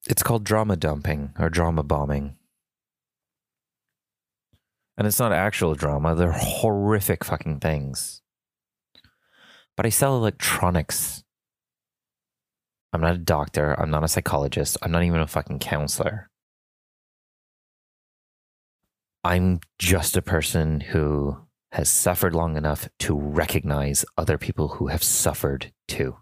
It's 0.08 0.24
called 0.24 0.44
drama 0.44 0.76
dumping 0.76 1.34
or 1.40 1.50
drama 1.50 1.84
bombing. 1.84 2.38
And 4.98 5.08
it's 5.08 5.20
not 5.20 5.34
actual 5.34 5.76
drama, 5.76 6.16
they're 6.16 6.32
horrific 6.32 7.26
fucking 7.26 7.60
things. 7.60 8.22
But 9.76 9.86
I 9.86 9.90
sell 9.90 10.16
electronics. 10.16 11.25
I'm 12.96 13.02
not 13.02 13.16
a 13.16 13.20
doctor, 13.20 13.74
I'm 13.78 13.92
not 13.92 14.06
a 14.06 14.08
psychologist, 14.08 14.78
I'm 14.82 14.92
not 14.92 15.04
even 15.04 15.20
a 15.20 15.28
fucking 15.28 15.60
counselor. 15.60 16.30
I'm 19.22 19.60
just 19.78 20.16
a 20.16 20.22
person 20.22 20.80
who 20.80 21.38
has 21.74 21.90
suffered 21.90 22.34
long 22.34 22.56
enough 22.56 22.88
to 23.00 23.20
recognize 23.20 24.06
other 24.18 24.38
people 24.38 24.70
who 24.70 24.88
have 24.88 25.04
suffered 25.04 25.74
too. 25.90 26.16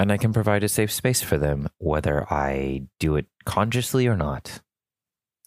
And 0.00 0.10
I 0.10 0.16
can 0.16 0.32
provide 0.32 0.64
a 0.64 0.68
safe 0.68 0.90
space 0.90 1.22
for 1.22 1.38
them, 1.38 1.68
whether 1.78 2.26
I 2.28 2.86
do 2.98 3.14
it 3.14 3.26
consciously 3.44 4.08
or 4.08 4.16
not. 4.16 4.62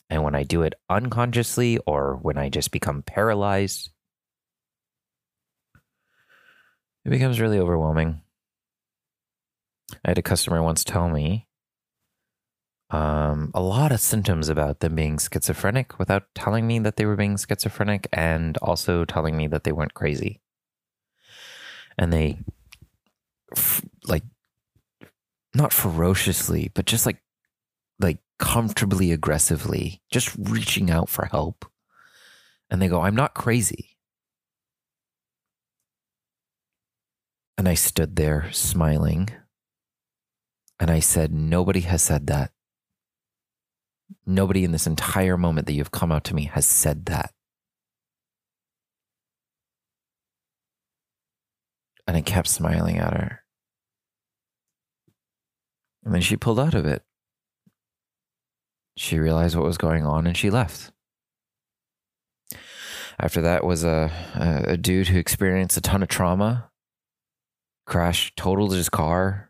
And 0.10 0.24
when 0.24 0.34
I 0.34 0.44
do 0.44 0.62
it 0.62 0.76
unconsciously 0.90 1.78
or 1.86 2.16
when 2.16 2.38
I 2.38 2.48
just 2.48 2.72
become 2.72 3.04
paralyzed, 3.04 3.92
it 7.04 7.10
becomes 7.10 7.42
really 7.42 7.60
overwhelming. 7.60 8.22
I 10.06 10.10
had 10.12 10.18
a 10.18 10.24
customer 10.24 10.62
once 10.62 10.84
tell 10.84 11.10
me 11.10 11.48
um, 12.92 13.52
a 13.54 13.62
lot 13.62 13.92
of 13.92 14.00
symptoms 14.00 14.50
about 14.50 14.80
them 14.80 14.96
being 14.96 15.20
schizophrenic 15.20 16.00
without 16.00 16.24
telling 16.34 16.66
me 16.66 16.80
that 16.80 16.96
they 16.96 17.06
were 17.06 17.16
being 17.16 17.38
schizophrenic 17.38 18.08
and 18.12 18.58
also 18.58 19.06
telling 19.06 19.38
me 19.38 19.48
that 19.48 19.64
they 19.64 19.72
weren't 19.72 19.94
crazy. 19.94 20.42
And 21.98 22.12
they, 22.12 22.40
like, 24.06 24.24
not 25.54 25.74
ferociously, 25.74 26.72
but 26.74 26.86
just 26.86 27.06
like, 27.06 27.22
like 28.00 28.20
comfortably 28.40 29.12
aggressively, 29.12 30.02
just 30.12 30.36
reaching 30.40 30.90
out 30.90 31.10
for 31.10 31.26
help. 31.26 31.66
And 32.72 32.82
they 32.82 32.88
go, 32.88 33.02
I'm 33.02 33.16
not 33.16 33.36
crazy. 33.36 33.98
And 37.58 37.68
I 37.68 37.74
stood 37.74 38.16
there 38.16 38.50
smiling. 38.52 39.30
And 40.80 40.90
I 40.90 41.00
said, 41.00 41.34
Nobody 41.34 41.82
has 41.82 42.02
said 42.02 42.28
that. 42.28 42.52
Nobody 44.26 44.64
in 44.64 44.72
this 44.72 44.88
entire 44.88 45.38
moment 45.38 45.68
that 45.68 45.74
you've 45.74 45.92
come 45.92 46.12
out 46.12 46.24
to 46.26 46.36
me 46.36 46.46
has 46.46 46.66
said 46.66 47.06
that. 47.08 47.34
And 52.08 52.18
I 52.18 52.22
kept 52.22 52.48
smiling 52.48 52.98
at 52.98 53.14
her. 53.14 53.44
And 56.04 56.14
then 56.14 56.22
she 56.22 56.38
pulled 56.38 56.60
out 56.60 56.74
of 56.74 56.86
it. 56.86 57.04
She 58.98 59.20
realized 59.20 59.56
what 59.56 59.66
was 59.66 59.78
going 59.78 60.06
on 60.06 60.26
and 60.26 60.36
she 60.36 60.50
left. 60.50 60.92
After 63.20 63.42
that 63.42 63.66
was 63.66 63.84
a, 63.84 64.12
a, 64.36 64.72
a 64.74 64.78
dude 64.78 65.10
who 65.10 65.20
experienced 65.20 65.78
a 65.78 65.82
ton 65.82 66.02
of 66.02 66.10
trauma, 66.10 66.72
crashed, 67.86 68.38
totaled 68.38 68.74
his 68.74 68.90
car. 68.90 69.49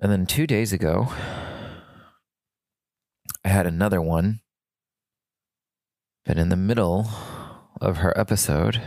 And 0.00 0.10
then 0.10 0.24
two 0.24 0.46
days 0.46 0.72
ago, 0.72 1.08
I 3.44 3.48
had 3.48 3.66
another 3.66 4.00
one. 4.00 4.40
But 6.24 6.38
in 6.38 6.48
the 6.48 6.56
middle 6.56 7.10
of 7.80 7.98
her 7.98 8.18
episode, 8.18 8.80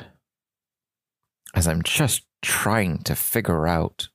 as 1.54 1.68
I'm 1.68 1.84
just 1.84 2.24
trying 2.42 3.00
to 3.04 3.16
figure 3.16 3.68
out 3.68 4.10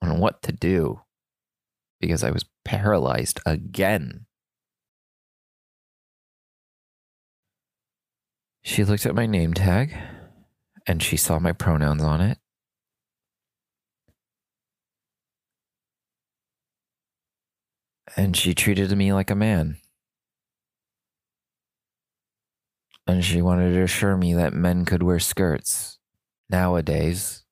on 0.00 0.18
what 0.18 0.42
to 0.42 0.52
do, 0.52 1.00
because 2.00 2.24
I 2.24 2.30
was 2.30 2.44
paralyzed 2.64 3.40
again. 3.44 4.26
She 8.62 8.84
looked 8.84 9.04
at 9.04 9.14
my 9.14 9.26
name 9.26 9.52
tag 9.52 9.94
and 10.86 11.02
she 11.02 11.18
saw 11.18 11.38
my 11.38 11.52
pronouns 11.52 12.02
on 12.02 12.22
it. 12.22 12.38
And 18.16 18.36
she 18.36 18.54
treated 18.54 18.96
me 18.96 19.12
like 19.12 19.30
a 19.30 19.34
man. 19.34 19.78
And 23.06 23.24
she 23.24 23.42
wanted 23.42 23.72
to 23.74 23.82
assure 23.82 24.16
me 24.16 24.34
that 24.34 24.54
men 24.54 24.84
could 24.84 25.02
wear 25.02 25.18
skirts 25.18 25.98
nowadays 26.48 27.44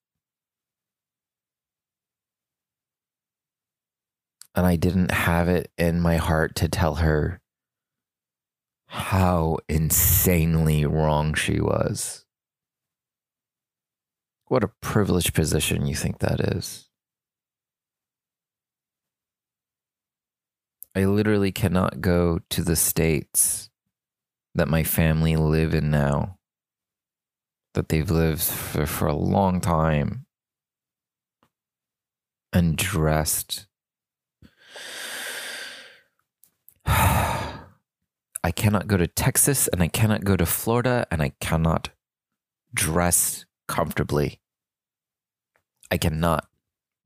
and 4.55 4.66
I 4.66 4.77
didn't 4.77 5.11
have 5.11 5.48
it 5.48 5.70
in 5.79 6.01
my 6.01 6.16
heart 6.16 6.55
to 6.57 6.68
tell 6.68 6.96
her 6.96 7.40
how 8.87 9.59
insanely 9.68 10.85
wrong 10.85 11.35
she 11.35 11.61
was. 11.61 12.27
What 14.46 14.64
a 14.64 14.70
privileged 14.83 15.35
position 15.35 15.87
you 15.87 15.94
think 15.94 16.18
that 16.18 16.40
is. 16.40 16.88
I 20.94 21.05
literally 21.05 21.52
cannot 21.52 22.00
go 22.00 22.40
to 22.50 22.62
the 22.62 22.76
states 22.76 23.70
that 24.55 24.68
my 24.68 24.85
family 24.85 25.37
live 25.37 25.74
in 25.74 25.90
now, 25.90 26.38
that 27.74 27.88
they've 27.88 28.11
lived 28.11 28.42
for, 28.42 28.87
for 28.87 29.07
a 29.07 29.14
long 29.14 29.61
time, 29.61 30.26
and 32.52 32.76
dressed 32.76 33.66
I 38.44 38.50
cannot 38.55 38.88
go 38.88 38.96
to 38.96 39.07
Texas 39.07 39.68
and 39.68 39.83
I 39.83 39.88
cannot 39.88 40.24
go 40.24 40.37
to 40.37 40.44
Florida 40.44 41.07
and 41.11 41.22
I 41.22 41.33
cannot 41.40 41.90
dress 42.74 43.44
comfortably. 43.68 44.40
I 45.90 45.96
cannot 45.96 46.48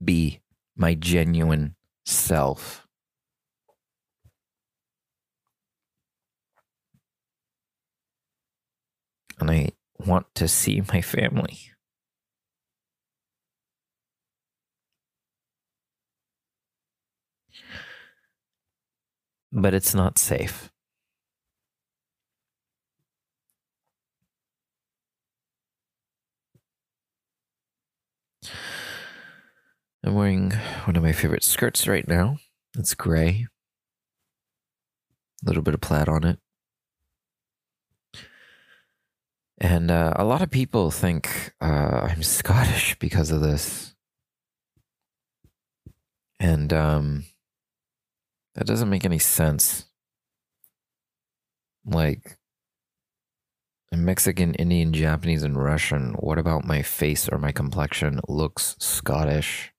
be 0.03 0.41
my 0.77 0.95
genuine 0.95 1.77
self. 2.05 2.86
And 9.39 9.51
I 9.51 9.71
want 9.99 10.27
to 10.37 10.49
see 10.49 10.83
my 10.93 11.01
family. 11.01 11.59
But 19.53 19.75
it's 19.75 19.95
not 19.95 20.19
safe. 20.19 20.71
I'm 30.05 30.15
wearing 30.15 30.53
one 30.85 30.95
of 30.95 31.03
my 31.03 31.13
favorite 31.13 31.43
skirts 31.43 31.89
right 31.89 32.07
now. 32.07 32.39
It's 32.79 32.95
gray, 32.95 33.47
a 35.43 35.47
little 35.49 35.63
bit 35.63 35.75
of 35.75 35.81
plaid 35.81 36.09
on 36.09 36.25
it. 36.25 36.39
And 39.67 39.91
uh, 39.91 40.13
a 40.15 40.25
lot 40.25 40.43
of 40.43 40.51
people 40.53 40.93
think 40.93 41.53
uh, 41.61 42.07
I'm 42.09 42.23
Scottish 42.23 42.97
because 43.01 43.33
of 43.33 43.41
this. 43.41 43.97
And 46.39 46.73
um, 46.73 47.25
that 48.55 48.65
doesn't 48.65 48.89
make 48.89 49.05
any 49.05 49.19
sense. 49.19 49.87
Like, 51.85 52.39
Mexican, 53.93 54.55
Indian, 54.55 54.93
Japanese, 54.93 55.43
and 55.43 55.61
Russian. 55.61 56.13
What 56.21 56.39
about 56.39 56.65
my 56.65 56.83
face 56.83 57.29
or 57.29 57.37
my 57.37 57.51
complexion 57.51 58.21
looks 58.29 58.77
Scottish? 58.79 59.73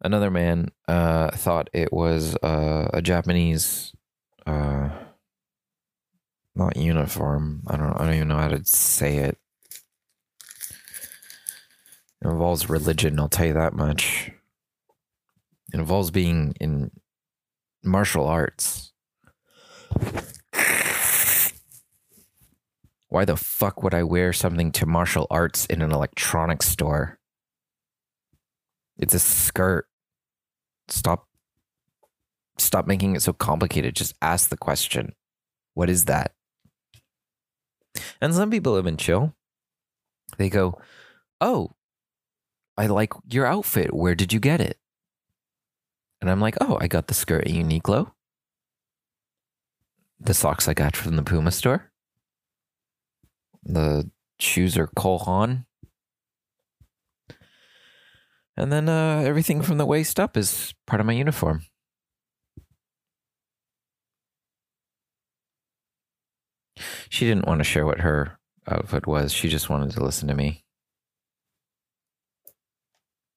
another 0.00 0.30
man 0.30 0.68
uh, 0.88 1.30
thought 1.30 1.70
it 1.72 1.92
was 1.92 2.36
uh, 2.36 2.88
a 2.92 3.02
Japanese, 3.02 3.92
uh, 4.46 4.90
not 6.54 6.76
uniform. 6.76 7.62
I 7.66 7.76
don't. 7.76 7.92
I 7.92 8.04
don't 8.04 8.14
even 8.14 8.28
know 8.28 8.36
how 8.36 8.48
to 8.48 8.64
say 8.64 9.18
it. 9.18 9.38
It 12.20 12.28
involves 12.28 12.68
religion. 12.68 13.18
I'll 13.18 13.28
tell 13.28 13.46
you 13.46 13.54
that 13.54 13.74
much. 13.74 14.30
It 15.72 15.78
involves 15.78 16.10
being 16.10 16.54
in 16.60 16.90
martial 17.84 18.26
arts. 18.26 18.92
Why 23.08 23.24
the 23.24 23.36
fuck 23.36 23.82
would 23.82 23.94
I 23.94 24.02
wear 24.02 24.32
something 24.32 24.70
to 24.72 24.86
martial 24.86 25.26
arts 25.30 25.64
in 25.66 25.80
an 25.80 25.92
electronics 25.92 26.68
store? 26.68 27.18
It's 28.98 29.14
a 29.14 29.18
skirt. 29.18 29.86
Stop 30.88 31.26
stop 32.58 32.86
making 32.86 33.14
it 33.16 33.22
so 33.22 33.32
complicated. 33.32 33.94
Just 33.94 34.14
ask 34.20 34.48
the 34.48 34.56
question. 34.56 35.14
What 35.74 35.88
is 35.88 36.06
that? 36.06 36.32
And 38.20 38.34
some 38.34 38.50
people 38.50 38.74
have 38.76 38.84
been 38.84 38.96
chill. 38.96 39.34
They 40.36 40.48
go, 40.50 40.80
"Oh, 41.40 41.76
I 42.76 42.86
like 42.86 43.12
your 43.30 43.46
outfit. 43.46 43.94
Where 43.94 44.14
did 44.14 44.32
you 44.32 44.40
get 44.40 44.60
it?" 44.60 44.78
And 46.20 46.30
I'm 46.30 46.40
like, 46.40 46.56
"Oh, 46.60 46.78
I 46.80 46.88
got 46.88 47.06
the 47.06 47.14
skirt 47.14 47.46
at 47.46 47.52
Uniqlo. 47.52 48.12
The 50.20 50.34
socks 50.34 50.68
I 50.68 50.74
got 50.74 50.96
from 50.96 51.16
the 51.16 51.22
Puma 51.22 51.50
store. 51.50 51.92
The 53.62 54.10
shoes 54.38 54.76
are 54.76 54.88
Cole 54.88 55.20
Haan. 55.20 55.66
And 58.56 58.72
then 58.72 58.88
uh, 58.88 59.22
everything 59.24 59.62
from 59.62 59.78
the 59.78 59.86
waist 59.86 60.18
up 60.18 60.36
is 60.36 60.74
part 60.86 60.98
of 60.98 61.06
my 61.06 61.12
uniform. 61.12 61.62
She 67.08 67.26
didn't 67.26 67.46
want 67.46 67.60
to 67.60 67.64
share 67.64 67.86
what 67.86 68.00
her 68.00 68.38
outfit 68.68 69.06
was. 69.06 69.32
She 69.32 69.48
just 69.48 69.70
wanted 69.70 69.90
to 69.92 70.04
listen 70.04 70.28
to 70.28 70.34
me. 70.34 70.64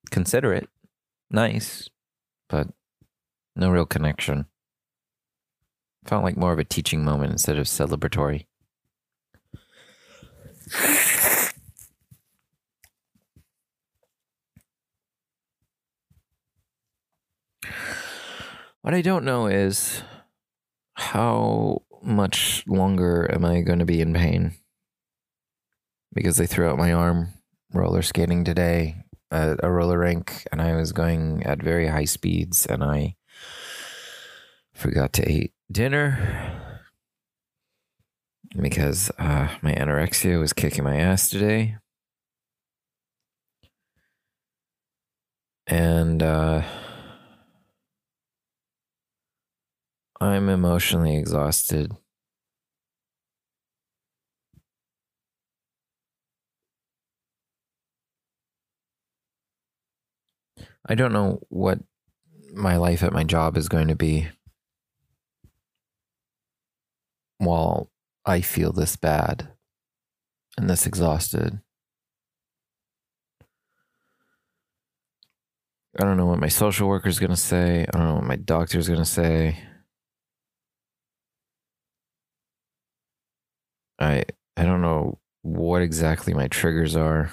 Considerate, 0.09 0.67
nice, 1.29 1.89
but 2.49 2.67
no 3.55 3.69
real 3.69 3.85
connection. 3.85 4.45
Felt 6.05 6.23
like 6.23 6.35
more 6.35 6.51
of 6.51 6.59
a 6.59 6.65
teaching 6.65 7.05
moment 7.05 7.31
instead 7.31 7.57
of 7.57 7.67
celebratory. 7.67 8.45
What 18.81 18.95
I 18.95 19.01
don't 19.01 19.23
know 19.23 19.45
is 19.45 20.01
how 20.95 21.83
much 22.03 22.63
longer 22.67 23.29
am 23.33 23.45
I 23.45 23.61
going 23.61 23.79
to 23.79 23.85
be 23.85 24.01
in 24.01 24.13
pain? 24.13 24.55
Because 26.13 26.37
they 26.37 26.47
threw 26.47 26.67
out 26.67 26.77
my 26.77 26.91
arm 26.91 27.33
roller 27.73 28.01
skating 28.01 28.43
today 28.43 28.97
at 29.31 29.63
a 29.63 29.71
roller 29.71 29.99
rink 29.99 30.45
and 30.51 30.61
I 30.61 30.75
was 30.75 30.91
going 30.91 31.43
at 31.43 31.63
very 31.63 31.87
high 31.87 32.05
speeds 32.05 32.65
and 32.65 32.83
I 32.83 33.15
forgot 34.73 35.13
to 35.13 35.31
eat 35.31 35.53
dinner 35.71 36.71
because 38.59 39.09
uh, 39.17 39.47
my 39.61 39.73
anorexia 39.73 40.39
was 40.39 40.53
kicking 40.53 40.83
my 40.83 40.97
ass 40.97 41.29
today. 41.29 41.77
And 45.67 46.21
uh, 46.21 46.63
I'm 50.21 50.49
emotionally 50.49 51.17
exhausted. 51.17 51.97
I 60.87 60.93
don't 60.93 61.11
know 61.11 61.39
what 61.49 61.79
my 62.53 62.77
life 62.77 63.01
at 63.01 63.13
my 63.13 63.23
job 63.23 63.57
is 63.57 63.67
going 63.67 63.87
to 63.87 63.95
be 63.95 64.27
while 67.39 67.89
I 68.23 68.41
feel 68.41 68.71
this 68.71 68.95
bad 68.95 69.49
and 70.55 70.69
this 70.69 70.85
exhausted. 70.85 71.61
I 75.99 76.03
don't 76.03 76.17
know 76.17 76.27
what 76.27 76.39
my 76.39 76.47
social 76.47 76.87
worker 76.87 77.09
is 77.09 77.17
going 77.17 77.31
to 77.31 77.35
say. 77.35 77.87
I 77.91 77.97
don't 77.97 78.07
know 78.07 78.15
what 78.15 78.23
my 78.23 78.35
doctor 78.35 78.77
is 78.77 78.87
going 78.87 78.99
to 78.99 79.05
say. 79.05 79.57
I 84.01 84.23
I 84.57 84.63
don't 84.63 84.81
know 84.81 85.19
what 85.43 85.81
exactly 85.81 86.33
my 86.33 86.47
triggers 86.47 86.95
are. 86.95 87.31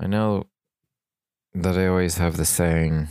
I 0.00 0.06
know 0.06 0.44
that 1.54 1.76
I 1.76 1.86
always 1.86 2.18
have 2.18 2.36
the 2.36 2.44
saying, 2.44 3.08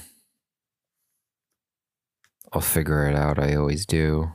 I'll 2.54 2.62
figure 2.62 3.08
it 3.08 3.16
out. 3.16 3.40
I 3.40 3.56
always 3.56 3.86
do. 3.86 4.32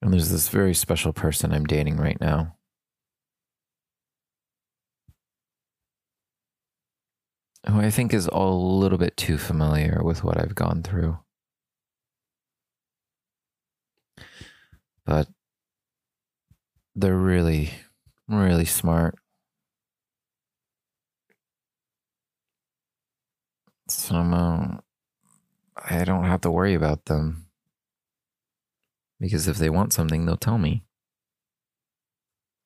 And 0.00 0.12
there's 0.12 0.30
this 0.30 0.48
very 0.48 0.74
special 0.74 1.12
person 1.12 1.52
I'm 1.52 1.64
dating 1.64 1.96
right 1.96 2.20
now. 2.20 2.56
Who 7.68 7.80
I 7.80 7.90
think 7.90 8.12
is 8.12 8.28
a 8.32 8.44
little 8.44 8.98
bit 8.98 9.16
too 9.16 9.38
familiar 9.38 10.00
with 10.02 10.24
what 10.24 10.40
I've 10.40 10.54
gone 10.54 10.82
through. 10.82 11.18
But 15.04 15.28
they're 16.94 17.16
really, 17.16 17.70
really 18.28 18.64
smart. 18.64 19.16
So 23.88 24.16
uh, 24.16 24.78
I 25.76 26.04
don't 26.04 26.24
have 26.24 26.40
to 26.42 26.50
worry 26.50 26.74
about 26.74 27.06
them. 27.06 27.46
Because 29.20 29.46
if 29.46 29.56
they 29.56 29.70
want 29.70 29.92
something, 29.92 30.26
they'll 30.26 30.36
tell 30.36 30.58
me. 30.58 30.82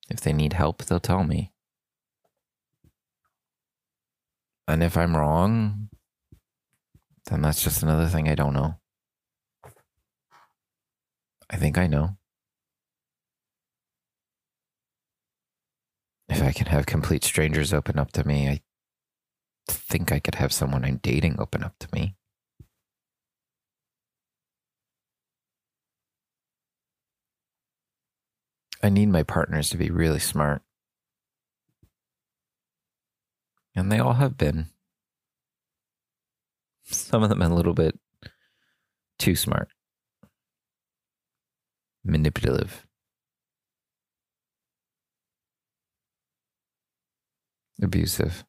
If 0.08 0.20
they 0.20 0.32
need 0.32 0.52
help, 0.54 0.84
they'll 0.84 1.00
tell 1.00 1.24
me. 1.24 1.52
And 4.68 4.82
if 4.82 4.96
I'm 4.96 5.16
wrong, 5.16 5.88
then 7.26 7.42
that's 7.42 7.62
just 7.62 7.82
another 7.82 8.08
thing 8.08 8.28
I 8.28 8.34
don't 8.34 8.54
know. 8.54 8.74
I 11.48 11.56
think 11.56 11.78
I 11.78 11.86
know. 11.86 12.16
If 16.28 16.42
I 16.42 16.50
can 16.50 16.66
have 16.66 16.86
complete 16.86 17.22
strangers 17.22 17.72
open 17.72 17.98
up 17.98 18.10
to 18.12 18.26
me, 18.26 18.48
I 18.48 18.60
think 19.68 20.10
I 20.10 20.18
could 20.18 20.34
have 20.36 20.52
someone 20.52 20.84
I'm 20.84 20.96
dating 20.96 21.36
open 21.38 21.62
up 21.62 21.78
to 21.78 21.88
me. 21.92 22.16
I 28.82 28.88
need 28.88 29.08
my 29.08 29.22
partners 29.22 29.70
to 29.70 29.76
be 29.76 29.90
really 29.90 30.18
smart. 30.18 30.62
And 33.76 33.92
they 33.92 33.98
all 33.98 34.14
have 34.14 34.38
been. 34.38 34.70
Some 36.84 37.22
of 37.22 37.28
them 37.28 37.42
a 37.42 37.54
little 37.54 37.74
bit 37.74 37.98
too 39.18 39.36
smart, 39.36 39.68
manipulative, 42.04 42.86
abusive. 47.82 48.44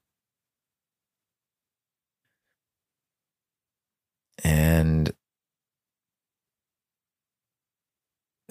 And 4.44 5.12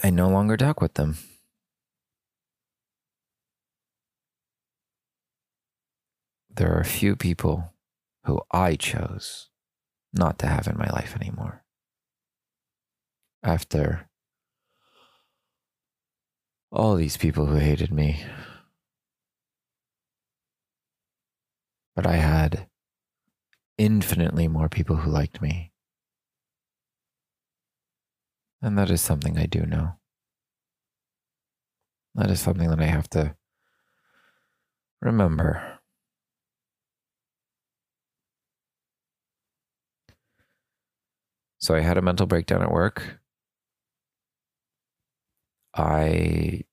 I 0.03 0.11
no 0.11 0.29
longer 0.29 0.57
talk 0.57 0.81
with 0.81 0.95
them. 0.95 1.17
There 6.57 6.75
are 6.75 6.81
a 6.81 6.85
few 6.85 7.17
people 7.17 7.75
who 8.25 8.41
I 8.51 8.77
chose 8.77 9.49
not 10.13 10.39
to 10.41 10.47
have 10.47 10.67
in 10.67 10.77
my 10.77 10.89
life 10.89 11.15
anymore. 11.15 11.63
After 13.43 14.09
all 16.73 16.97
these 16.97 17.17
people 17.17 17.47
who 17.47 17.57
hated 17.57 17.93
me. 17.93 18.25
But 21.95 22.07
I 22.07 22.17
had 22.17 22.69
infinitely 23.79 24.49
more 24.49 24.69
people 24.69 24.97
who 24.97 25.11
liked 25.11 25.41
me. 25.41 25.73
And 28.61 28.77
that 28.79 28.91
is 28.91 29.01
something 29.01 29.39
I 29.39 29.47
do 29.47 29.65
know. 29.65 29.95
That 32.15 32.31
is 32.31 32.41
something 32.41 32.69
that 32.69 32.81
I 32.81 32.87
have 32.87 33.09
to 33.11 33.37
remember. 35.01 35.76
So 41.59 41.75
I 41.75 41.81
had 41.81 41.99
a 41.99 42.03
mental 42.03 42.27
breakdown 42.27 42.63
at 42.63 42.71
work. 42.71 43.21
I 45.75 46.65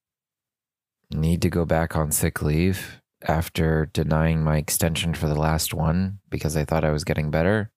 need 1.12 1.42
to 1.42 1.50
go 1.50 1.66
back 1.66 1.96
on 1.96 2.12
sick 2.12 2.42
leave 2.42 3.02
after 3.22 3.86
denying 3.94 4.44
my 4.44 4.58
extension 4.58 5.14
for 5.14 5.28
the 5.28 5.36
last 5.40 5.74
one 5.74 6.20
because 6.30 6.58
I 6.58 6.66
thought 6.66 6.84
I 6.84 6.92
was 6.92 7.04
getting 7.04 7.32
better. 7.32 7.72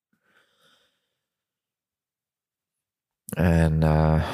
And 3.37 3.85
uh, 3.85 4.25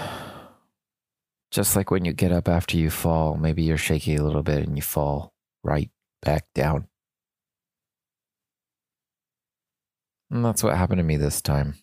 just 1.51 1.77
like 1.77 1.91
when 1.91 2.05
you 2.05 2.13
get 2.13 2.33
up 2.33 2.49
after 2.49 2.77
you 2.77 2.91
fall, 2.91 3.37
maybe 3.37 3.63
you're 3.63 3.77
shaky 3.77 4.17
a 4.17 4.23
little 4.23 4.43
bit 4.43 4.67
and 4.67 4.77
you 4.77 4.83
fall 4.83 5.33
right 5.63 5.91
back 6.23 6.47
down. 6.55 6.89
And 10.31 10.45
that's 10.45 10.63
what 10.63 10.77
happened 10.77 10.99
to 10.99 11.05
me 11.05 11.17
this 11.17 11.43
time. 11.43 11.75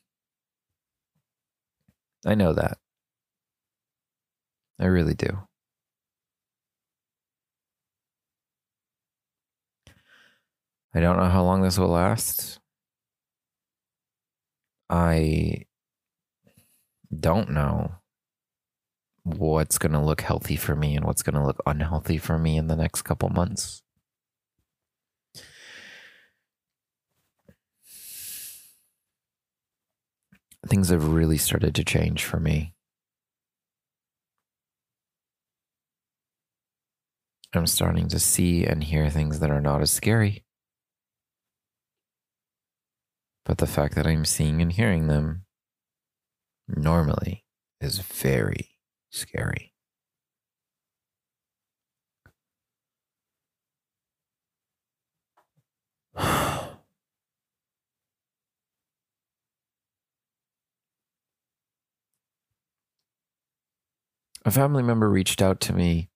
I 2.26 2.36
know 2.36 2.54
that. 2.54 2.78
I 4.80 4.86
really 4.86 5.14
do. 5.14 5.48
I 10.94 11.00
don't 11.00 11.18
know 11.18 11.30
how 11.30 11.44
long 11.44 11.62
this 11.62 11.78
will 11.78 11.90
last. 11.90 12.60
I 14.90 15.66
don't 17.18 17.52
know 17.52 17.92
what's 19.24 19.78
going 19.78 19.92
to 19.92 20.00
look 20.00 20.22
healthy 20.22 20.56
for 20.56 20.76
me 20.76 20.96
and 20.96 21.06
what's 21.06 21.22
going 21.22 21.36
to 21.36 21.46
look 21.46 21.62
unhealthy 21.66 22.18
for 22.18 22.40
me 22.40 22.58
in 22.58 22.68
the 22.68 22.76
next 22.76 23.04
couple 23.04 23.30
months. 23.30 23.84
Things 30.70 30.90
have 30.90 31.08
really 31.08 31.40
started 31.40 31.74
to 31.76 31.84
change 31.84 32.24
for 32.24 32.40
me. 32.40 32.76
I'm 37.54 37.66
starting 37.66 38.08
to 38.10 38.20
see 38.20 38.66
and 38.66 38.84
hear 38.84 39.10
things 39.10 39.40
that 39.40 39.50
are 39.50 39.62
not 39.62 39.82
as 39.82 39.90
scary. 39.90 40.46
But 43.46 43.58
the 43.58 43.66
fact 43.66 43.96
that 43.96 44.06
I'm 44.06 44.26
seeing 44.26 44.62
and 44.62 44.72
hearing 44.72 45.08
them 45.08 45.46
normally 46.68 47.46
is 47.82 47.98
very 47.98 48.70
scary. 49.10 49.74
A 56.16 56.70
family 64.48 64.84
member 64.84 65.10
reached 65.10 65.42
out 65.42 65.60
to 65.62 65.74
me 65.74 66.10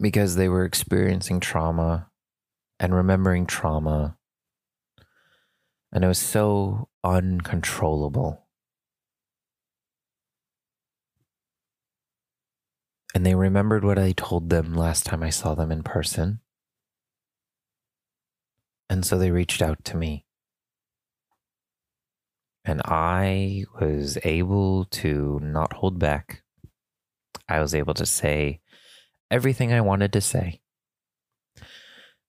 because 0.00 0.36
they 0.36 0.48
were 0.48 0.64
experiencing 0.64 1.40
trauma 1.40 2.08
and 2.80 2.94
remembering 2.94 3.46
trauma 3.46 4.16
and 5.94 6.04
it 6.04 6.08
was 6.08 6.18
so 6.18 6.88
uncontrollable. 7.04 8.48
And 13.14 13.24
they 13.24 13.36
remembered 13.36 13.84
what 13.84 13.96
I 13.96 14.10
told 14.10 14.50
them 14.50 14.74
last 14.74 15.06
time 15.06 15.22
I 15.22 15.30
saw 15.30 15.54
them 15.54 15.70
in 15.70 15.84
person. 15.84 16.40
And 18.90 19.06
so 19.06 19.16
they 19.16 19.30
reached 19.30 19.62
out 19.62 19.84
to 19.84 19.96
me. 19.96 20.26
And 22.64 22.82
I 22.84 23.64
was 23.80 24.18
able 24.24 24.86
to 24.86 25.38
not 25.40 25.74
hold 25.74 26.00
back. 26.00 26.42
I 27.48 27.60
was 27.60 27.74
able 27.74 27.94
to 27.94 28.06
say 28.06 28.60
everything 29.30 29.72
I 29.72 29.80
wanted 29.80 30.12
to 30.12 30.20
say. 30.20 30.60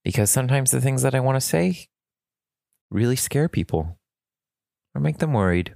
Because 0.04 0.30
sometimes 0.30 0.71
the 0.71 0.82
things 0.82 1.01
that 1.01 1.15
I 1.15 1.19
want 1.19 1.36
to 1.36 1.41
say 1.41 1.88
really 2.91 3.15
scare 3.15 3.49
people 3.49 3.97
or 4.93 5.01
make 5.01 5.17
them 5.17 5.34
worried 5.34 5.75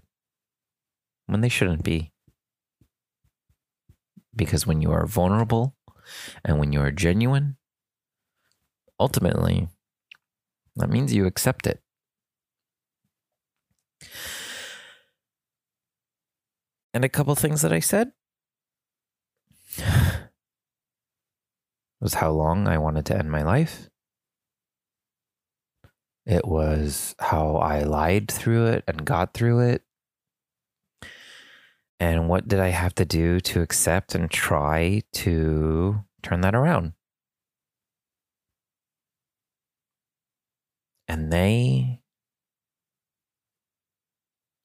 when 1.26 1.42
they 1.42 1.50
shouldn't 1.50 1.84
be. 1.84 2.12
Because 4.36 4.68
when 4.68 4.82
you 4.82 4.92
are 4.92 5.06
vulnerable 5.06 5.76
and 6.46 6.60
when 6.60 6.72
you 6.72 6.82
are 6.82 6.92
genuine, 6.92 7.58
ultimately, 9.00 9.68
that 10.76 10.90
means 10.90 11.14
you 11.14 11.26
accept 11.26 11.68
it. 11.68 11.82
And 16.94 17.04
a 17.04 17.10
couple 17.10 17.36
things 17.36 17.62
that 17.62 17.74
I 17.74 17.80
said 17.80 18.12
was 22.02 22.16
how 22.16 22.32
long 22.32 22.68
I 22.68 22.78
wanted 22.78 23.06
to 23.08 23.18
end 23.18 23.32
my 23.32 23.44
life 23.44 23.90
it 26.30 26.48
was 26.48 27.16
how 27.18 27.56
I 27.56 27.82
lied 27.82 28.30
through 28.30 28.68
it 28.68 28.84
and 28.88 29.04
got 29.04 29.34
through 29.34 29.62
it. 29.62 29.82
And 32.00 32.30
what 32.30 32.48
did 32.48 32.60
I 32.60 32.68
have 32.68 32.94
to 32.96 33.06
do 33.06 33.40
to 33.40 33.62
accept 33.62 34.14
and 34.14 34.30
try 34.30 35.02
to 35.14 36.06
turn 36.22 36.42
that 36.42 36.54
around? 36.54 36.94
And 41.08 41.34
they, 41.34 42.02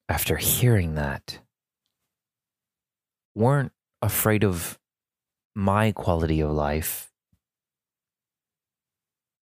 after 0.07 0.37
hearing 0.37 0.93
that, 0.93 1.39
weren't 3.33 3.71
afraid 4.03 4.43
of 4.43 4.77
my 5.55 5.91
quality 5.91 6.41
of 6.41 6.51
life. 6.51 7.11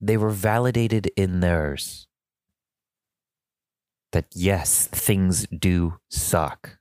They 0.03 0.17
were 0.17 0.31
validated 0.31 1.09
in 1.15 1.39
theirs 1.39 2.07
that 4.11 4.25
yes, 4.33 4.85
things 4.87 5.47
do 5.47 5.97
suck. 6.09 6.77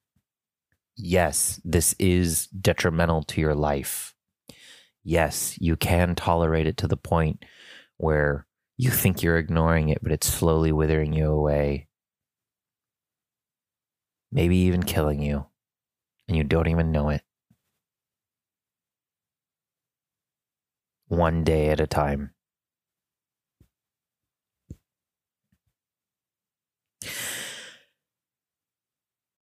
Yes, 0.96 1.60
this 1.64 1.94
is 2.00 2.48
detrimental 2.48 3.22
to 3.22 3.40
your 3.40 3.54
life. 3.54 4.12
Yes, 5.04 5.56
you 5.60 5.76
can 5.76 6.16
tolerate 6.16 6.66
it 6.66 6.76
to 6.78 6.88
the 6.88 6.96
point 6.96 7.44
where 7.96 8.48
you 8.76 8.90
think 8.90 9.22
you're 9.22 9.38
ignoring 9.38 9.88
it, 9.88 10.02
but 10.02 10.10
it's 10.10 10.26
slowly 10.26 10.72
withering 10.72 11.12
you 11.12 11.30
away. 11.30 11.86
Maybe 14.32 14.56
even 14.56 14.82
killing 14.82 15.22
you, 15.22 15.46
and 16.26 16.36
you 16.36 16.42
don't 16.42 16.66
even 16.66 16.90
know 16.90 17.10
it. 17.10 17.22
One 21.06 21.44
day 21.44 21.68
at 21.68 21.78
a 21.78 21.86
time. 21.86 22.32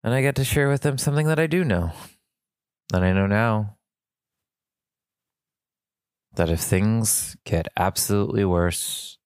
And 0.09 0.15
I 0.15 0.23
get 0.23 0.37
to 0.37 0.45
share 0.45 0.71
with 0.71 0.81
them 0.81 0.97
something 0.97 1.27
that 1.27 1.39
I 1.39 1.47
do 1.47 1.63
know, 1.63 1.93
that 2.95 3.03
I 3.03 3.13
know 3.13 3.27
now. 3.27 3.77
That 6.33 6.49
if 6.49 6.61
things 6.61 7.37
get 7.45 7.69
absolutely 7.77 8.43
worse, 8.47 9.19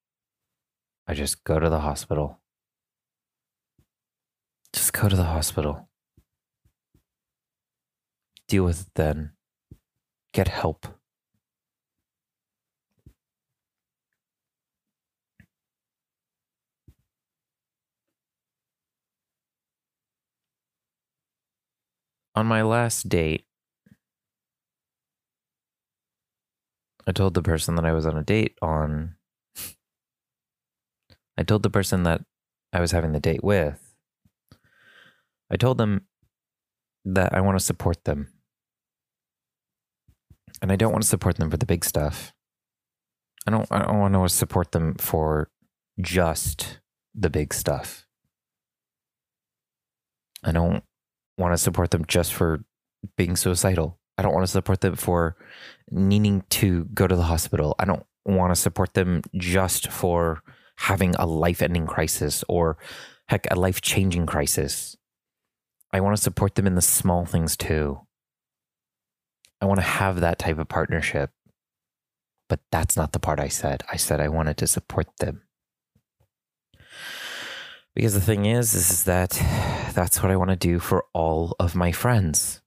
I 1.07 1.14
just 1.14 1.45
go 1.45 1.61
to 1.61 1.71
the 1.71 1.79
hospital. 1.79 2.40
Just 4.73 4.92
go 4.92 5.09
to 5.09 5.14
the 5.14 5.23
hospital. 5.23 5.88
Deal 8.49 8.64
with 8.64 8.81
it 8.81 8.88
then. 8.97 9.35
Get 10.35 10.49
help. 10.49 10.88
On 22.35 22.46
my 22.46 22.62
last 22.62 23.08
date, 23.08 23.44
I 27.06 27.12
told 27.12 27.35
the 27.35 27.42
person 27.42 27.74
that 27.74 27.85
I 27.85 27.92
was 27.92 28.06
on 28.06 28.16
a 28.16 28.22
date 28.22 28.56
on. 28.62 29.16
I 31.38 31.42
told 31.42 31.62
the 31.62 31.70
person 31.70 32.04
that 32.04 32.22
I 32.72 32.80
was 32.80 32.92
having 32.92 33.12
the 33.12 33.20
date 33.20 33.42
with. 33.42 33.94
I 35.50 35.56
told 35.56 35.78
them 35.78 36.06
that 37.04 37.35
I 37.35 37.40
want 37.40 37.58
to 37.58 37.64
support 37.64 38.04
them. 38.04 38.28
And 40.62 40.70
I 40.70 40.76
don't 40.76 40.92
want 40.92 41.02
to 41.02 41.08
support 41.08 41.37
them 41.37 41.50
for 41.50 41.56
the 41.56 41.66
big 41.66 41.85
stuff. 41.85 42.33
I 43.46 43.50
don't 43.50 43.66
I 43.70 43.80
don't 43.80 43.98
want 43.98 44.14
to 44.14 44.28
support 44.28 44.70
them 44.72 44.94
for 44.94 45.50
just 46.00 46.78
the 47.14 47.28
big 47.28 47.52
stuff. 47.52 48.06
I 50.44 50.52
don't 50.52 50.85
want 51.38 51.52
to 51.52 51.58
support 51.58 51.90
them 51.90 52.04
just 52.06 52.33
for 52.33 52.64
being 53.16 53.37
suicidal. 53.37 53.98
I 54.18 54.22
don't 54.22 54.35
want 54.35 54.44
to 54.44 54.52
support 54.52 54.80
them 54.80 54.94
for 54.94 55.37
needing 55.90 56.44
to 56.50 56.85
go 56.94 57.06
to 57.06 57.16
the 57.16 57.22
hospital. 57.22 57.74
I 57.78 57.85
don't 57.85 58.04
want 58.24 58.52
to 58.52 58.60
support 58.60 58.94
them 58.94 59.22
just 59.37 59.90
for 59.90 60.42
having 60.76 61.14
a 61.16 61.26
life 61.26 61.62
ending 61.62 61.87
crisis 61.87 62.44
or, 62.48 62.78
heck, 63.28 63.46
a 63.50 63.56
life 63.56 63.80
changing 63.80 64.26
crisis. 64.26 64.96
I 65.92 66.00
want 66.00 66.16
to 66.16 66.22
support 66.22 66.54
them 66.54 66.66
in 66.66 66.74
the 66.74 66.83
small 66.83 67.24
things 67.24 67.56
too. 67.56 68.00
I 69.60 69.66
want 69.66 69.78
to 69.78 69.87
have 69.87 70.20
that 70.20 70.38
type 70.38 70.58
of 70.58 70.68
partnership. 70.68 71.30
But 72.48 72.60
that's 72.70 72.96
not 72.96 73.12
the 73.12 73.18
part 73.18 73.40
I 73.40 73.48
said. 73.48 73.83
I 73.90 73.96
said 73.96 74.20
I 74.20 74.28
wanted 74.28 74.58
to 74.58 74.66
support 74.66 75.06
them. 75.18 75.42
Because 77.95 78.15
the 78.15 78.21
thing 78.21 78.47
is, 78.47 78.75
is, 78.75 79.05
that 79.05 79.31
that's 79.95 80.23
what 80.23 80.33
I 80.33 80.37
want 80.37 80.51
to 80.51 80.57
do 80.57 80.79
for 80.79 81.05
all 81.13 81.55
of 81.61 81.75
my 81.75 81.93
friends. 81.93 82.63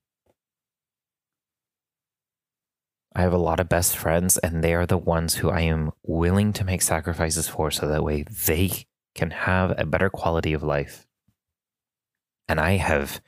I 3.14 3.22
have 3.22 3.32
a 3.32 3.38
lot 3.38 3.58
of 3.58 3.68
best 3.68 3.96
friends, 3.96 4.38
and 4.38 4.62
they 4.62 4.74
are 4.74 4.86
the 4.86 4.98
ones 4.98 5.36
who 5.36 5.50
I 5.50 5.62
am 5.62 5.90
willing 6.02 6.52
to 6.52 6.64
make 6.64 6.82
sacrifices 6.82 7.48
for 7.48 7.70
so 7.70 7.88
that 7.88 8.04
way 8.04 8.22
they 8.22 8.70
can 9.14 9.30
have 9.30 9.74
a 9.76 9.86
better 9.86 10.10
quality 10.10 10.52
of 10.52 10.62
life. 10.62 11.06
And 12.48 12.60
I 12.60 12.76
have 12.76 13.20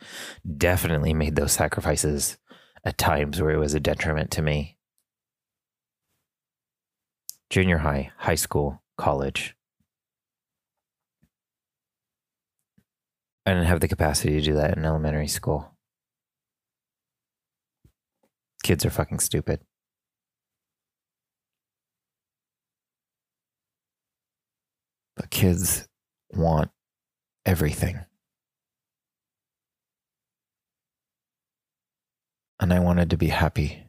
definitely 0.56 1.14
made 1.14 1.34
those 1.34 1.52
sacrifices 1.52 2.36
at 2.84 2.98
times 2.98 3.40
where 3.40 3.50
it 3.50 3.58
was 3.58 3.74
a 3.74 3.80
detriment 3.80 4.30
to 4.32 4.42
me. 4.42 4.76
Junior 7.50 7.78
high, 7.78 8.12
high 8.18 8.36
school, 8.36 8.82
college. 8.96 9.57
I 13.48 13.52
didn't 13.52 13.68
have 13.68 13.80
the 13.80 13.88
capacity 13.88 14.34
to 14.34 14.42
do 14.42 14.54
that 14.56 14.76
in 14.76 14.84
elementary 14.84 15.26
school. 15.26 15.74
Kids 18.62 18.84
are 18.84 18.90
fucking 18.90 19.20
stupid. 19.20 19.60
But 25.16 25.30
kids 25.30 25.88
want 26.30 26.70
everything. 27.46 28.04
And 32.60 32.70
I 32.70 32.80
wanted 32.80 33.08
to 33.08 33.16
be 33.16 33.28
happy. 33.28 33.88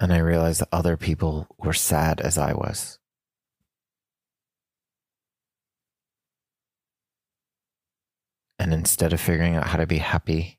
And 0.00 0.12
I 0.12 0.18
realized 0.18 0.62
that 0.62 0.68
other 0.72 0.96
people 0.96 1.46
were 1.58 1.74
sad 1.74 2.20
as 2.20 2.36
I 2.36 2.54
was. 2.54 2.99
And 8.60 8.74
instead 8.74 9.14
of 9.14 9.20
figuring 9.22 9.56
out 9.56 9.68
how 9.68 9.78
to 9.78 9.86
be 9.86 9.96
happy, 9.96 10.58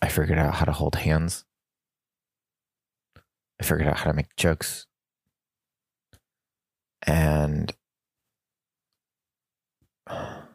I 0.00 0.08
figured 0.08 0.38
out 0.38 0.54
how 0.54 0.64
to 0.64 0.72
hold 0.72 0.96
hands. 0.96 1.44
I 3.60 3.64
figured 3.64 3.86
out 3.86 3.98
how 3.98 4.10
to 4.10 4.16
make 4.16 4.34
jokes. 4.34 4.86
And 7.06 7.70
I 10.06 10.46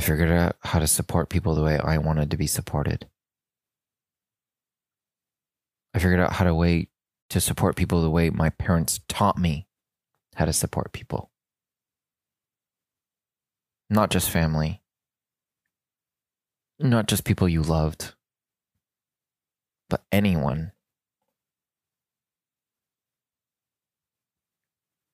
figured 0.00 0.32
out 0.32 0.56
how 0.62 0.80
to 0.80 0.88
support 0.88 1.28
people 1.28 1.54
the 1.54 1.62
way 1.62 1.78
I 1.78 1.96
wanted 1.98 2.28
to 2.32 2.36
be 2.36 2.48
supported. 2.48 3.06
I 5.94 6.00
figured 6.00 6.18
out 6.18 6.32
how 6.32 6.44
to 6.44 6.56
wait 6.56 6.90
to 7.30 7.40
support 7.40 7.76
people 7.76 8.02
the 8.02 8.10
way 8.10 8.30
my 8.30 8.50
parents 8.50 8.98
taught 9.08 9.38
me 9.38 9.65
how 10.36 10.44
to 10.44 10.52
support 10.52 10.92
people. 10.92 11.30
Not 13.90 14.10
just 14.10 14.30
family. 14.30 14.80
Not 16.78 17.08
just 17.08 17.24
people 17.24 17.48
you 17.48 17.62
loved 17.62 18.14
but 19.88 20.02
anyone. 20.10 20.72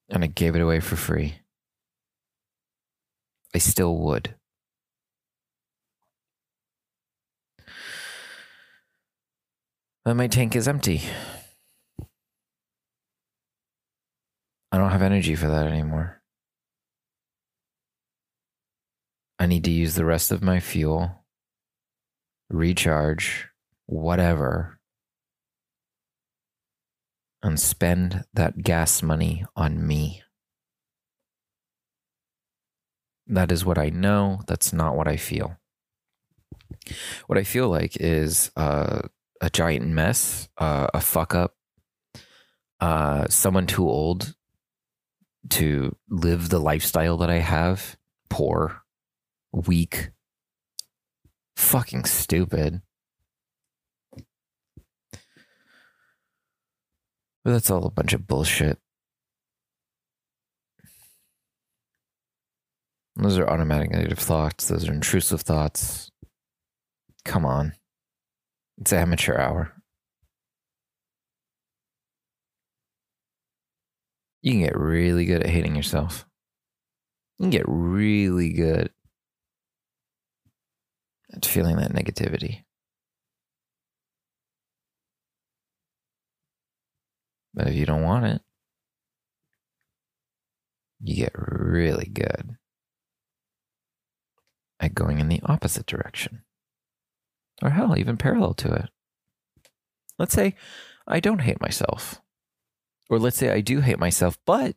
And 0.09 0.25
I 0.25 0.27
gave 0.27 0.55
it 0.55 0.61
away 0.61 0.81
for 0.81 0.97
free. 0.97 1.37
I 3.55 3.59
still 3.59 3.97
would. 3.99 4.35
But 10.05 10.15
my 10.15 10.27
tank 10.27 10.57
is 10.57 10.69
empty. 10.69 11.03
I 14.73 14.79
don't 14.79 14.91
have 14.91 15.03
energy 15.03 15.37
for 15.37 15.49
that 15.49 15.67
anymore. 15.67 16.23
I 19.39 19.47
need 19.47 19.65
to 19.65 19.71
use 19.71 19.95
the 19.95 20.05
rest 20.05 20.33
of 20.33 20.43
my 20.43 20.61
fuel, 20.61 21.25
recharge, 22.49 23.49
whatever 23.87 24.81
and 27.43 27.59
spend 27.59 28.25
that 28.33 28.63
gas 28.63 29.03
money 29.03 29.45
on 29.57 29.87
me. 29.87 30.23
That 33.27 33.51
is 33.51 33.65
what 33.65 33.79
I 33.79 33.89
know. 33.91 34.43
That's 34.47 34.73
not 34.73 34.97
what 34.97 35.09
I 35.09 35.17
feel. 35.17 35.57
What 37.27 37.39
I 37.39 37.45
feel 37.45 37.69
like 37.69 37.97
is 37.97 38.51
uh, 38.57 39.03
a 39.41 39.51
giant 39.51 39.87
mess, 39.87 40.49
uh, 40.59 40.89
a 40.95 41.01
fuck 41.01 41.35
up, 41.35 41.55
uh, 42.81 43.27
someone 43.29 43.67
too 43.67 43.89
old 43.89 44.35
to 45.51 45.97
live 46.09 46.49
the 46.49 46.61
lifestyle 46.61 47.17
that 47.19 47.31
I 47.31 47.39
have, 47.39 47.97
poor, 48.31 48.83
weak, 49.53 50.11
fucking 51.57 52.05
stupid. 52.05 52.83
But 57.45 57.53
that's 57.53 57.71
all 57.71 57.85
a 57.85 57.91
bunch 57.91 58.13
of 58.13 58.27
bullshit. 58.27 58.79
Those 63.17 63.37
are 63.39 63.49
automatic 63.49 63.91
negative 63.91 64.19
thoughts. 64.19 64.69
Those 64.69 64.89
are 64.89 64.93
intrusive 64.93 65.43
thoughts. 65.43 66.11
Come 67.25 67.45
on. 67.45 67.75
It's 68.79 68.93
amateur 68.93 69.37
hour. 69.37 69.82
You 74.43 74.53
can 74.53 74.61
get 74.61 74.77
really 74.77 75.25
good 75.25 75.43
at 75.43 75.51
hating 75.51 75.77
yourself. 75.77 76.27
You 77.39 77.45
can 77.45 77.51
get 77.51 77.65
really 77.67 78.53
good 78.53 78.91
at 81.33 81.47
feeling 81.47 81.77
that 81.77 81.93
negativity. 81.93 82.65
But 87.55 87.69
if 87.69 87.75
you 87.75 87.87
don't 87.87 88.03
want 88.03 88.27
it, 88.27 88.43
you 91.01 91.17
get 91.17 91.33
really 91.35 92.07
good 92.07 92.57
at 94.81 94.95
going 94.95 95.21
in 95.21 95.29
the 95.29 95.41
opposite 95.45 95.87
direction. 95.87 96.43
Or 97.63 97.71
hell, 97.71 97.97
even 97.97 98.17
parallel 98.17 98.55
to 98.55 98.73
it. 98.73 98.91
Let's 100.19 100.35
say 100.35 100.57
I 101.07 101.21
don't 101.21 101.41
hate 101.41 101.61
myself. 101.61 102.21
Or 103.13 103.19
let's 103.19 103.37
say 103.37 103.51
I 103.51 103.61
do 103.61 103.81
hate 103.81 103.99
myself, 103.99 104.39
but 104.47 104.75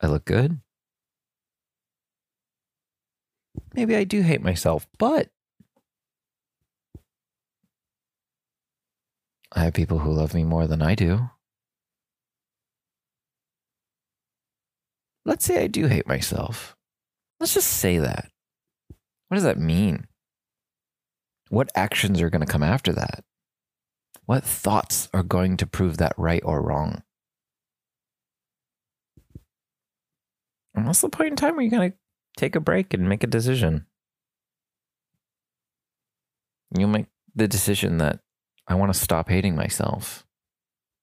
I 0.00 0.08
look 0.08 0.24
good. 0.24 0.60
Maybe 3.72 3.94
I 3.94 4.02
do 4.02 4.22
hate 4.22 4.42
myself, 4.42 4.88
but 4.98 5.28
I 9.52 9.60
have 9.60 9.72
people 9.72 10.00
who 10.00 10.10
love 10.10 10.34
me 10.34 10.42
more 10.42 10.66
than 10.66 10.82
I 10.82 10.96
do. 10.96 11.30
Let's 15.24 15.44
say 15.44 15.62
I 15.62 15.68
do 15.68 15.86
hate 15.86 16.08
myself. 16.08 16.74
Let's 17.38 17.54
just 17.54 17.68
say 17.68 17.98
that. 17.98 18.32
What 19.28 19.36
does 19.36 19.44
that 19.44 19.56
mean? 19.56 20.08
What 21.48 21.70
actions 21.76 22.20
are 22.20 22.28
going 22.28 22.44
to 22.44 22.52
come 22.52 22.64
after 22.64 22.92
that? 22.94 23.22
What 24.30 24.44
thoughts 24.44 25.08
are 25.12 25.24
going 25.24 25.56
to 25.56 25.66
prove 25.66 25.96
that 25.96 26.14
right 26.16 26.40
or 26.44 26.62
wrong? 26.62 27.02
And 30.72 30.86
what's 30.86 31.00
the 31.00 31.08
point 31.08 31.30
in 31.30 31.34
time 31.34 31.56
where 31.56 31.62
you're 31.62 31.70
going 31.76 31.90
to 31.90 31.96
take 32.36 32.54
a 32.54 32.60
break 32.60 32.94
and 32.94 33.08
make 33.08 33.24
a 33.24 33.26
decision? 33.26 33.86
You'll 36.78 36.90
make 36.90 37.06
the 37.34 37.48
decision 37.48 37.98
that 37.98 38.20
I 38.68 38.76
want 38.76 38.94
to 38.94 39.00
stop 39.00 39.28
hating 39.28 39.56
myself. 39.56 40.24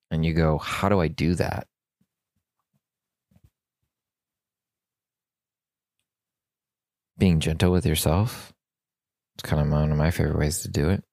And 0.09 0.25
you 0.25 0.33
go, 0.33 0.57
how 0.57 0.87
do 0.87 1.01
I 1.01 1.09
do 1.09 1.35
that? 1.35 1.67
Being 7.17 7.41
gentle 7.41 7.73
with 7.73 7.85
yourself. 7.85 8.53
It's 9.35 9.43
kind 9.43 9.61
of 9.61 9.69
one 9.69 9.91
of 9.91 9.97
my 9.97 10.11
favorite 10.11 10.39
ways 10.39 10.61
to 10.61 10.69
do 10.69 10.91
it. 10.91 11.03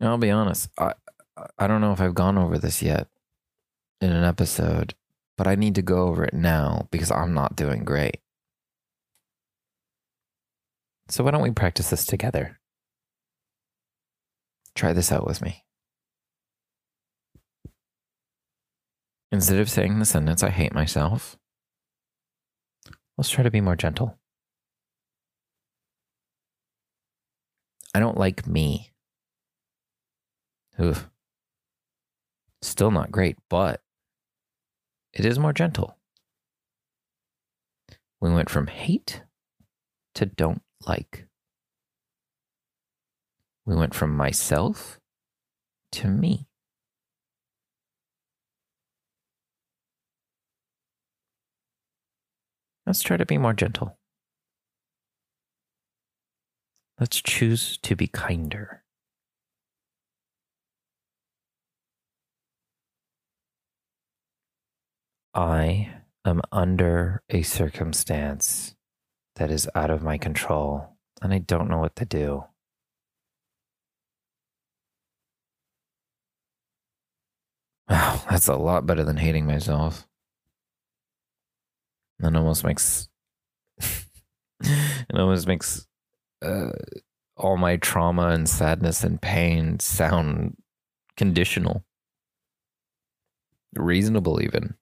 I'll 0.00 0.18
be 0.18 0.30
honest. 0.30 0.70
I 0.78 0.94
I 1.58 1.66
don't 1.66 1.80
know 1.80 1.92
if 1.92 2.00
I've 2.00 2.14
gone 2.14 2.38
over 2.38 2.58
this 2.58 2.82
yet 2.82 3.08
in 4.00 4.10
an 4.10 4.24
episode, 4.24 4.94
but 5.36 5.46
I 5.46 5.54
need 5.54 5.74
to 5.76 5.82
go 5.82 6.08
over 6.08 6.24
it 6.24 6.34
now 6.34 6.88
because 6.90 7.10
I'm 7.10 7.34
not 7.34 7.56
doing 7.56 7.84
great. 7.84 8.18
So, 11.08 11.24
why 11.24 11.30
don't 11.30 11.42
we 11.42 11.50
practice 11.50 11.90
this 11.90 12.04
together? 12.06 12.60
Try 14.74 14.92
this 14.92 15.10
out 15.12 15.26
with 15.26 15.42
me. 15.42 15.64
instead 19.30 19.58
of 19.58 19.70
saying 19.70 19.98
the 19.98 20.04
sentence, 20.04 20.42
I 20.42 20.50
hate 20.50 20.74
myself, 20.74 21.36
let's 23.16 23.30
try 23.30 23.44
to 23.44 23.50
be 23.50 23.60
more 23.60 23.76
gentle. 23.76 24.18
I 27.94 28.00
don't 28.00 28.18
like 28.18 28.46
me. 28.46 28.92
Oof. 30.80 31.08
Still 32.62 32.90
not 32.90 33.10
great, 33.10 33.36
but 33.48 33.82
it 35.12 35.24
is 35.24 35.38
more 35.38 35.52
gentle. 35.52 35.96
We 38.20 38.32
went 38.32 38.50
from 38.50 38.66
hate 38.66 39.22
to 40.14 40.26
don't 40.26 40.62
like. 40.86 41.26
We 43.64 43.76
went 43.76 43.94
from 43.94 44.16
myself 44.16 44.98
to 45.92 46.08
me. 46.08 46.46
Let's 52.86 53.02
try 53.02 53.18
to 53.18 53.26
be 53.26 53.36
more 53.36 53.52
gentle. 53.52 53.98
Let's 56.98 57.20
choose 57.20 57.76
to 57.82 57.94
be 57.94 58.06
kinder. 58.06 58.82
I 65.38 65.94
am 66.24 66.42
under 66.50 67.22
a 67.30 67.42
circumstance 67.42 68.74
that 69.36 69.52
is 69.52 69.68
out 69.72 69.88
of 69.88 70.02
my 70.02 70.18
control 70.18 70.96
and 71.22 71.32
I 71.32 71.38
don't 71.38 71.70
know 71.70 71.78
what 71.78 71.94
to 71.94 72.04
do. 72.04 72.42
Wow, 77.88 78.20
that's 78.28 78.48
a 78.48 78.56
lot 78.56 78.84
better 78.84 79.04
than 79.04 79.16
hating 79.16 79.46
myself. 79.46 80.08
That 82.18 82.34
almost 82.34 82.64
makes 82.64 83.08
it 83.80 85.14
almost 85.14 85.46
makes 85.46 85.86
uh, 86.42 86.72
all 87.36 87.56
my 87.56 87.76
trauma 87.76 88.30
and 88.30 88.48
sadness 88.48 89.04
and 89.04 89.22
pain 89.22 89.78
sound 89.78 90.56
conditional, 91.16 91.84
reasonable, 93.76 94.42
even. 94.42 94.74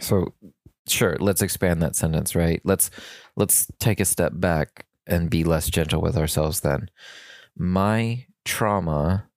So, 0.00 0.34
sure, 0.88 1.16
let's 1.20 1.42
expand 1.42 1.82
that 1.82 1.96
sentence, 1.96 2.34
right? 2.34 2.60
Let's 2.64 2.90
let's 3.36 3.68
take 3.80 4.00
a 4.00 4.04
step 4.04 4.32
back 4.34 4.86
and 5.06 5.30
be 5.30 5.44
less 5.44 5.68
gentle 5.70 6.00
with 6.02 6.16
ourselves. 6.16 6.60
Then, 6.60 6.90
my 7.56 8.26
trauma 8.44 9.28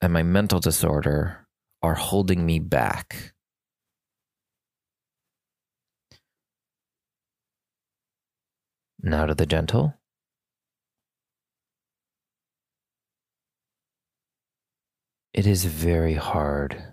and 0.00 0.12
my 0.12 0.22
mental 0.22 0.60
disorder 0.60 1.46
are 1.82 1.94
holding 1.94 2.44
me 2.44 2.58
back 2.58 3.32
Now 9.02 9.26
to 9.26 9.34
the 9.34 9.44
gentle. 9.44 9.94
It 15.32 15.46
is 15.46 15.64
very 15.64 16.12
hard 16.14 16.87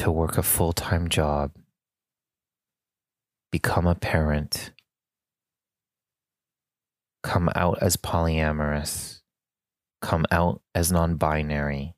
to 0.00 0.10
work 0.10 0.38
a 0.38 0.42
full 0.42 0.72
time 0.72 1.10
job, 1.10 1.52
become 3.52 3.86
a 3.86 3.94
parent, 3.94 4.72
come 7.22 7.50
out 7.54 7.76
as 7.82 7.98
polyamorous, 7.98 9.20
come 10.00 10.24
out 10.30 10.62
as 10.74 10.90
non 10.90 11.16
binary, 11.16 11.94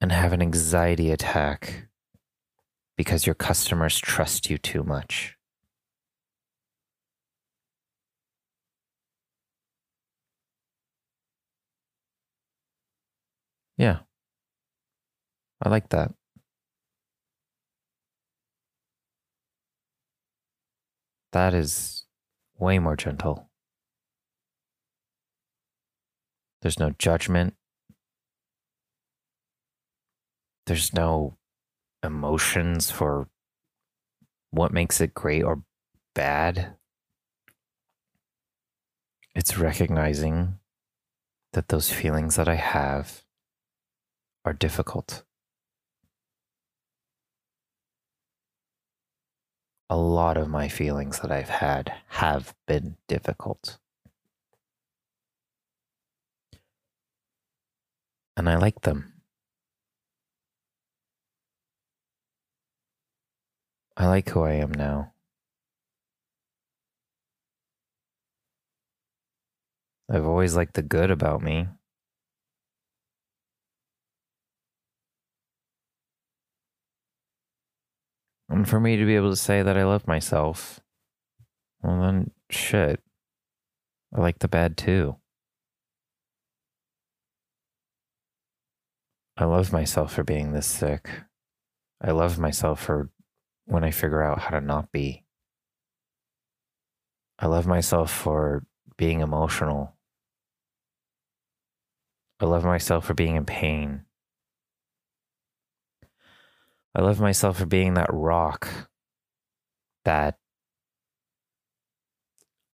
and 0.00 0.10
have 0.10 0.32
an 0.32 0.42
anxiety 0.42 1.12
attack 1.12 1.86
because 2.96 3.24
your 3.26 3.36
customers 3.36 3.96
trust 4.00 4.50
you 4.50 4.58
too 4.58 4.82
much. 4.82 5.36
Yeah. 13.76 14.00
I 15.62 15.68
like 15.68 15.88
that. 15.90 16.12
That 21.32 21.54
is 21.54 22.04
way 22.58 22.78
more 22.78 22.96
gentle. 22.96 23.48
There's 26.60 26.78
no 26.78 26.90
judgment. 26.90 27.54
there's 30.66 30.94
no 30.94 31.36
emotions 32.02 32.90
for 32.90 33.28
what 34.50 34.72
makes 34.72 35.00
it 35.00 35.14
great 35.14 35.42
or 35.42 35.62
bad. 36.14 36.74
It's 39.34 39.58
recognizing 39.58 40.58
that 41.52 41.68
those 41.68 41.90
feelings 41.90 42.36
that 42.36 42.48
I 42.48 42.56
have 42.56 43.22
are 44.44 44.52
difficult. 44.52 45.24
A 49.92 49.96
lot 49.96 50.38
of 50.38 50.48
my 50.48 50.68
feelings 50.68 51.18
that 51.20 51.30
I've 51.30 51.50
had 51.50 51.92
have 52.08 52.54
been 52.66 52.96
difficult. 53.08 53.78
And 58.34 58.48
I 58.48 58.56
like 58.56 58.80
them. 58.80 59.12
I 63.94 64.06
like 64.06 64.30
who 64.30 64.40
I 64.40 64.52
am 64.52 64.72
now. 64.72 65.12
I've 70.10 70.24
always 70.24 70.56
liked 70.56 70.72
the 70.72 70.80
good 70.80 71.10
about 71.10 71.42
me. 71.42 71.68
And 78.52 78.68
for 78.68 78.78
me 78.78 78.98
to 78.98 79.06
be 79.06 79.16
able 79.16 79.30
to 79.30 79.36
say 79.36 79.62
that 79.62 79.78
I 79.78 79.84
love 79.84 80.06
myself, 80.06 80.78
well, 81.82 82.02
then 82.02 82.32
shit. 82.50 83.00
I 84.14 84.20
like 84.20 84.40
the 84.40 84.46
bad 84.46 84.76
too. 84.76 85.16
I 89.38 89.46
love 89.46 89.72
myself 89.72 90.12
for 90.12 90.22
being 90.22 90.52
this 90.52 90.66
sick. 90.66 91.08
I 91.98 92.10
love 92.10 92.38
myself 92.38 92.78
for 92.82 93.08
when 93.64 93.84
I 93.84 93.90
figure 93.90 94.22
out 94.22 94.40
how 94.40 94.50
to 94.50 94.60
not 94.60 94.92
be. 94.92 95.24
I 97.38 97.46
love 97.46 97.66
myself 97.66 98.12
for 98.12 98.66
being 98.98 99.20
emotional. 99.20 99.96
I 102.38 102.44
love 102.44 102.64
myself 102.64 103.06
for 103.06 103.14
being 103.14 103.36
in 103.36 103.46
pain. 103.46 104.04
I 106.94 107.00
love 107.00 107.20
myself 107.20 107.58
for 107.58 107.66
being 107.66 107.94
that 107.94 108.10
rock 108.12 108.68
that 110.04 110.36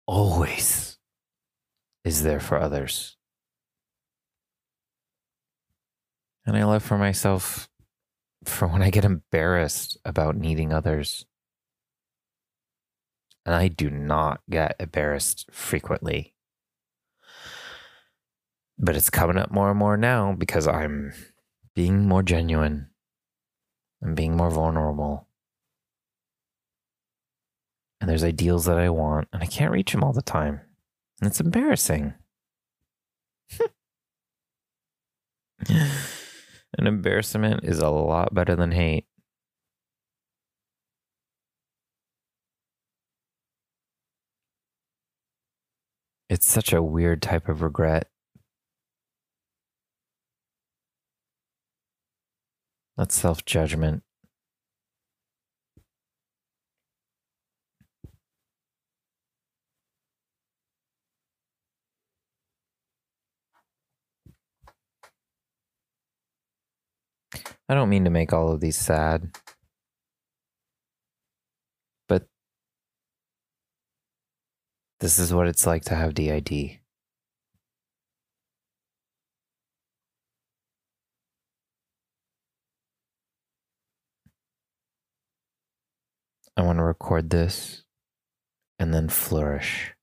always 0.07 0.97
is 2.03 2.23
there 2.23 2.39
for 2.39 2.59
others. 2.59 3.17
And 6.45 6.55
I 6.55 6.63
love 6.63 6.81
for 6.81 6.97
myself 6.97 7.69
for 8.45 8.67
when 8.67 8.81
I 8.81 8.89
get 8.89 9.03
embarrassed 9.03 9.97
about 10.05 10.37
needing 10.37 10.71
others. 10.71 11.25
And 13.45 13.53
I 13.53 13.67
do 13.67 13.89
not 13.89 14.41
get 14.49 14.75
embarrassed 14.79 15.49
frequently. 15.51 16.33
But 18.79 18.95
it's 18.95 19.09
coming 19.09 19.37
up 19.37 19.51
more 19.51 19.69
and 19.69 19.79
more 19.79 19.97
now 19.97 20.33
because 20.33 20.67
I'm 20.67 21.13
being 21.75 22.07
more 22.07 22.23
genuine. 22.23 22.89
I'm 24.03 24.15
being 24.15 24.35
more 24.37 24.49
vulnerable. 24.49 25.27
And 27.99 28.09
there's 28.09 28.23
ideals 28.23 28.65
that 28.65 28.77
I 28.77 28.89
want, 28.89 29.27
and 29.33 29.41
I 29.41 29.47
can't 29.47 29.71
reach 29.71 29.91
them 29.91 30.03
all 30.03 30.13
the 30.13 30.21
time. 30.21 30.61
And 31.19 31.27
it's 31.27 31.39
embarrassing. 31.39 32.13
An 35.69 36.85
embarrassment 36.85 37.63
is 37.63 37.79
a 37.79 37.89
lot 37.89 38.33
better 38.33 38.55
than 38.55 38.71
hate. 38.71 39.05
It's 46.29 46.47
such 46.47 46.73
a 46.73 46.83
weird 46.83 47.21
type 47.21 47.47
of 47.47 47.61
regret. 47.61 48.09
That's 52.97 53.15
self 53.15 53.45
judgment. 53.45 54.03
I 67.69 67.73
don't 67.75 67.89
mean 67.89 68.05
to 68.05 68.09
make 68.09 68.33
all 68.33 68.51
of 68.51 68.61
these 68.61 68.77
sad, 68.77 69.37
but 72.07 72.27
this 74.99 75.19
is 75.19 75.33
what 75.33 75.47
it's 75.47 75.65
like 75.67 75.83
to 75.85 75.95
have 75.95 76.13
DID. 76.13 76.79
I 86.57 86.63
want 86.63 86.79
to 86.79 86.83
record 86.83 87.29
this 87.29 87.83
and 88.79 88.91
then 88.91 89.09
flourish. 89.09 89.93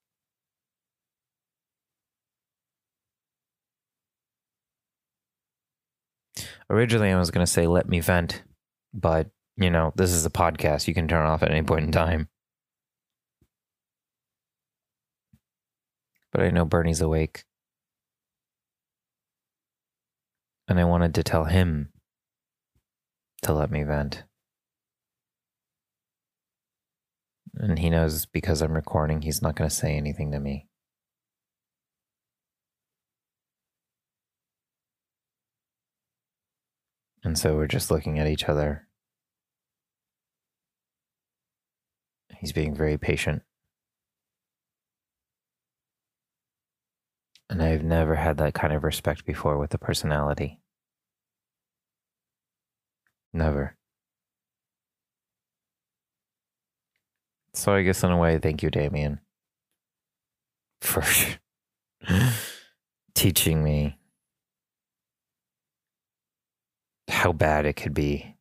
Originally, 6.71 7.11
I 7.11 7.19
was 7.19 7.33
going 7.33 7.45
to 7.45 7.51
say, 7.51 7.67
let 7.67 7.89
me 7.89 8.01
vent, 8.01 8.45
but 8.95 9.29
you 9.57 9.71
know, 9.71 9.93
this 9.97 10.11
is 10.11 10.25
a 10.25 10.31
podcast. 10.31 10.89
You 10.89 10.95
can 10.95 11.09
turn 11.09 11.27
off 11.27 11.43
at 11.43 11.51
any 11.51 11.63
point 11.63 11.85
in 11.85 11.93
time. 11.93 12.29
But 16.33 16.43
I 16.43 16.51
know 16.51 16.65
Bernie's 16.65 17.01
awake. 17.01 17.45
And 20.67 20.81
I 20.81 20.85
wanted 20.85 21.15
to 21.15 21.23
tell 21.23 21.45
him 21.45 21.91
to 23.43 23.53
let 23.53 23.71
me 23.71 23.83
vent. 23.83 24.25
And 27.57 27.79
he 27.79 27.91
knows 27.91 28.27
because 28.27 28.63
I'm 28.63 28.73
recording, 28.73 29.23
he's 29.23 29.43
not 29.43 29.55
going 29.55 29.69
to 29.71 29.75
say 29.75 29.97
anything 29.97 30.33
to 30.33 30.41
me. 30.41 30.67
And 37.23 37.39
so 37.39 37.57
we're 37.57 37.67
just 37.67 37.91
looking 37.91 38.19
at 38.19 38.27
each 38.27 38.45
other. 38.45 38.87
He's 42.39 42.53
being 42.53 42.75
very 42.75 42.99
patient. 42.99 43.43
And 47.49 47.63
I've 47.63 47.83
never 47.83 48.17
had 48.17 48.37
that 48.39 48.55
kind 48.55 48.73
of 48.73 48.85
respect 48.85 49.25
before 49.25 49.59
with 49.59 49.73
a 49.75 49.79
personality. 49.79 50.61
Never. 53.33 53.77
So 57.55 57.73
I 57.73 57.83
guess 57.83 58.03
in 58.03 58.11
a 58.11 58.17
way, 58.17 58.39
thank 58.39 58.63
you, 58.63 58.71
Damien, 58.71 59.21
for 60.81 61.05
teaching 63.15 63.63
me 63.63 63.99
how 67.09 67.33
bad 67.33 67.65
it 67.65 67.75
could 67.75 67.95
be. 67.95 68.37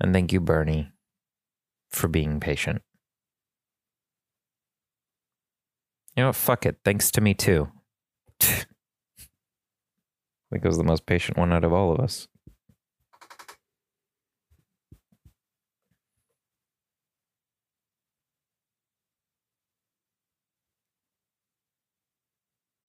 And 0.00 0.14
thank 0.14 0.32
you, 0.32 0.40
Bernie, 0.40 0.92
for 1.90 2.08
being 2.08 2.40
patient. 2.40 2.82
You 6.16 6.24
know? 6.24 6.32
Fuck 6.32 6.66
it. 6.66 6.78
Thanks 6.84 7.10
to 7.12 7.20
me, 7.20 7.34
too. 7.34 7.68
I 10.50 10.54
think 10.54 10.64
I 10.64 10.68
was 10.68 10.78
the 10.78 10.84
most 10.84 11.04
patient 11.04 11.36
one 11.36 11.52
out 11.52 11.64
of 11.64 11.74
all 11.74 11.92
of 11.92 12.00
us. 12.00 12.26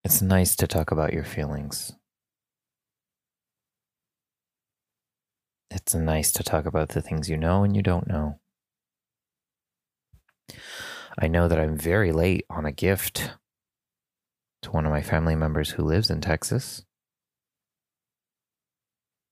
It's 0.03 0.21
nice 0.21 0.55
to 0.57 0.67
talk 0.67 0.91
about 0.91 1.13
your 1.13 1.23
feelings. 1.23 1.93
It's 5.71 5.95
nice 5.95 6.31
to 6.33 6.43
talk 6.43 6.65
about 6.65 6.89
the 6.89 7.01
things 7.01 7.29
you 7.29 7.37
know 7.37 7.63
and 7.63 7.75
you 7.75 7.81
don't 7.81 8.07
know. 8.07 8.39
I 11.19 11.27
know 11.27 11.47
that 11.47 11.59
I'm 11.59 11.75
very 11.75 12.11
late 12.11 12.45
on 12.49 12.65
a 12.65 12.71
gift 12.71 13.31
to 14.61 14.71
one 14.71 14.85
of 14.85 14.91
my 14.91 15.01
family 15.01 15.35
members 15.35 15.71
who 15.71 15.83
lives 15.83 16.09
in 16.09 16.21
Texas 16.21 16.83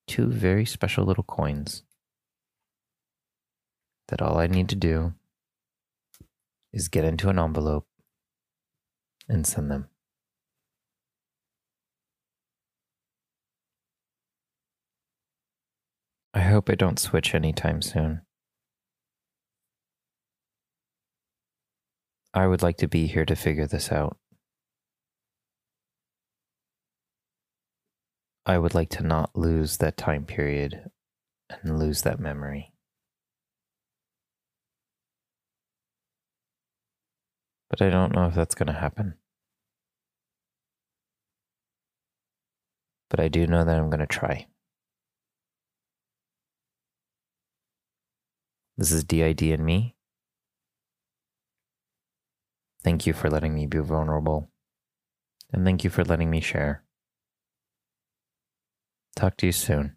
two 0.07 0.27
very 0.27 0.65
special 0.65 1.05
little 1.05 1.23
coins 1.23 1.83
that 4.07 4.21
all 4.21 4.37
I 4.37 4.47
need 4.47 4.69
to 4.69 4.75
do 4.75 5.13
is 6.71 6.87
get 6.87 7.05
into 7.05 7.29
an 7.29 7.39
envelope 7.39 7.87
and 9.27 9.47
send 9.47 9.71
them. 9.71 9.87
I 16.33 16.41
hope 16.41 16.69
I 16.69 16.75
don't 16.75 16.99
switch 16.99 17.33
anytime 17.33 17.81
soon. 17.81 18.21
I 22.33 22.45
would 22.47 22.61
like 22.61 22.75
to 22.77 22.87
be 22.89 23.07
here 23.07 23.23
to 23.23 23.35
figure 23.35 23.65
this 23.65 23.89
out. 23.89 24.17
I 28.45 28.59
would 28.59 28.75
like 28.75 28.89
to 28.91 29.03
not 29.03 29.35
lose 29.35 29.77
that 29.77 29.97
time 29.97 30.23
period 30.23 30.91
and 31.49 31.79
lose 31.79 32.03
that 32.03 32.19
memory. 32.19 32.73
But 37.69 37.81
I 37.81 37.89
don't 37.89 38.13
know 38.13 38.27
if 38.27 38.35
that's 38.35 38.53
going 38.53 38.67
to 38.67 38.73
happen. 38.73 39.15
But 43.09 43.19
I 43.19 43.29
do 43.29 43.47
know 43.47 43.63
that 43.63 43.77
I'm 43.77 43.89
going 43.89 43.99
to 43.99 44.05
try. 44.05 44.47
This 48.77 48.91
is 48.91 49.03
DID 49.03 49.41
and 49.41 49.65
me. 49.65 49.95
Thank 52.83 53.07
you 53.07 53.13
for 53.13 53.29
letting 53.29 53.55
me 53.55 53.65
be 53.65 53.79
vulnerable. 53.79 54.51
And 55.51 55.65
thank 55.65 55.83
you 55.83 55.89
for 55.89 56.03
letting 56.03 56.29
me 56.29 56.41
share. 56.41 56.84
Talk 59.15 59.37
to 59.37 59.45
you 59.45 59.51
soon. 59.53 59.95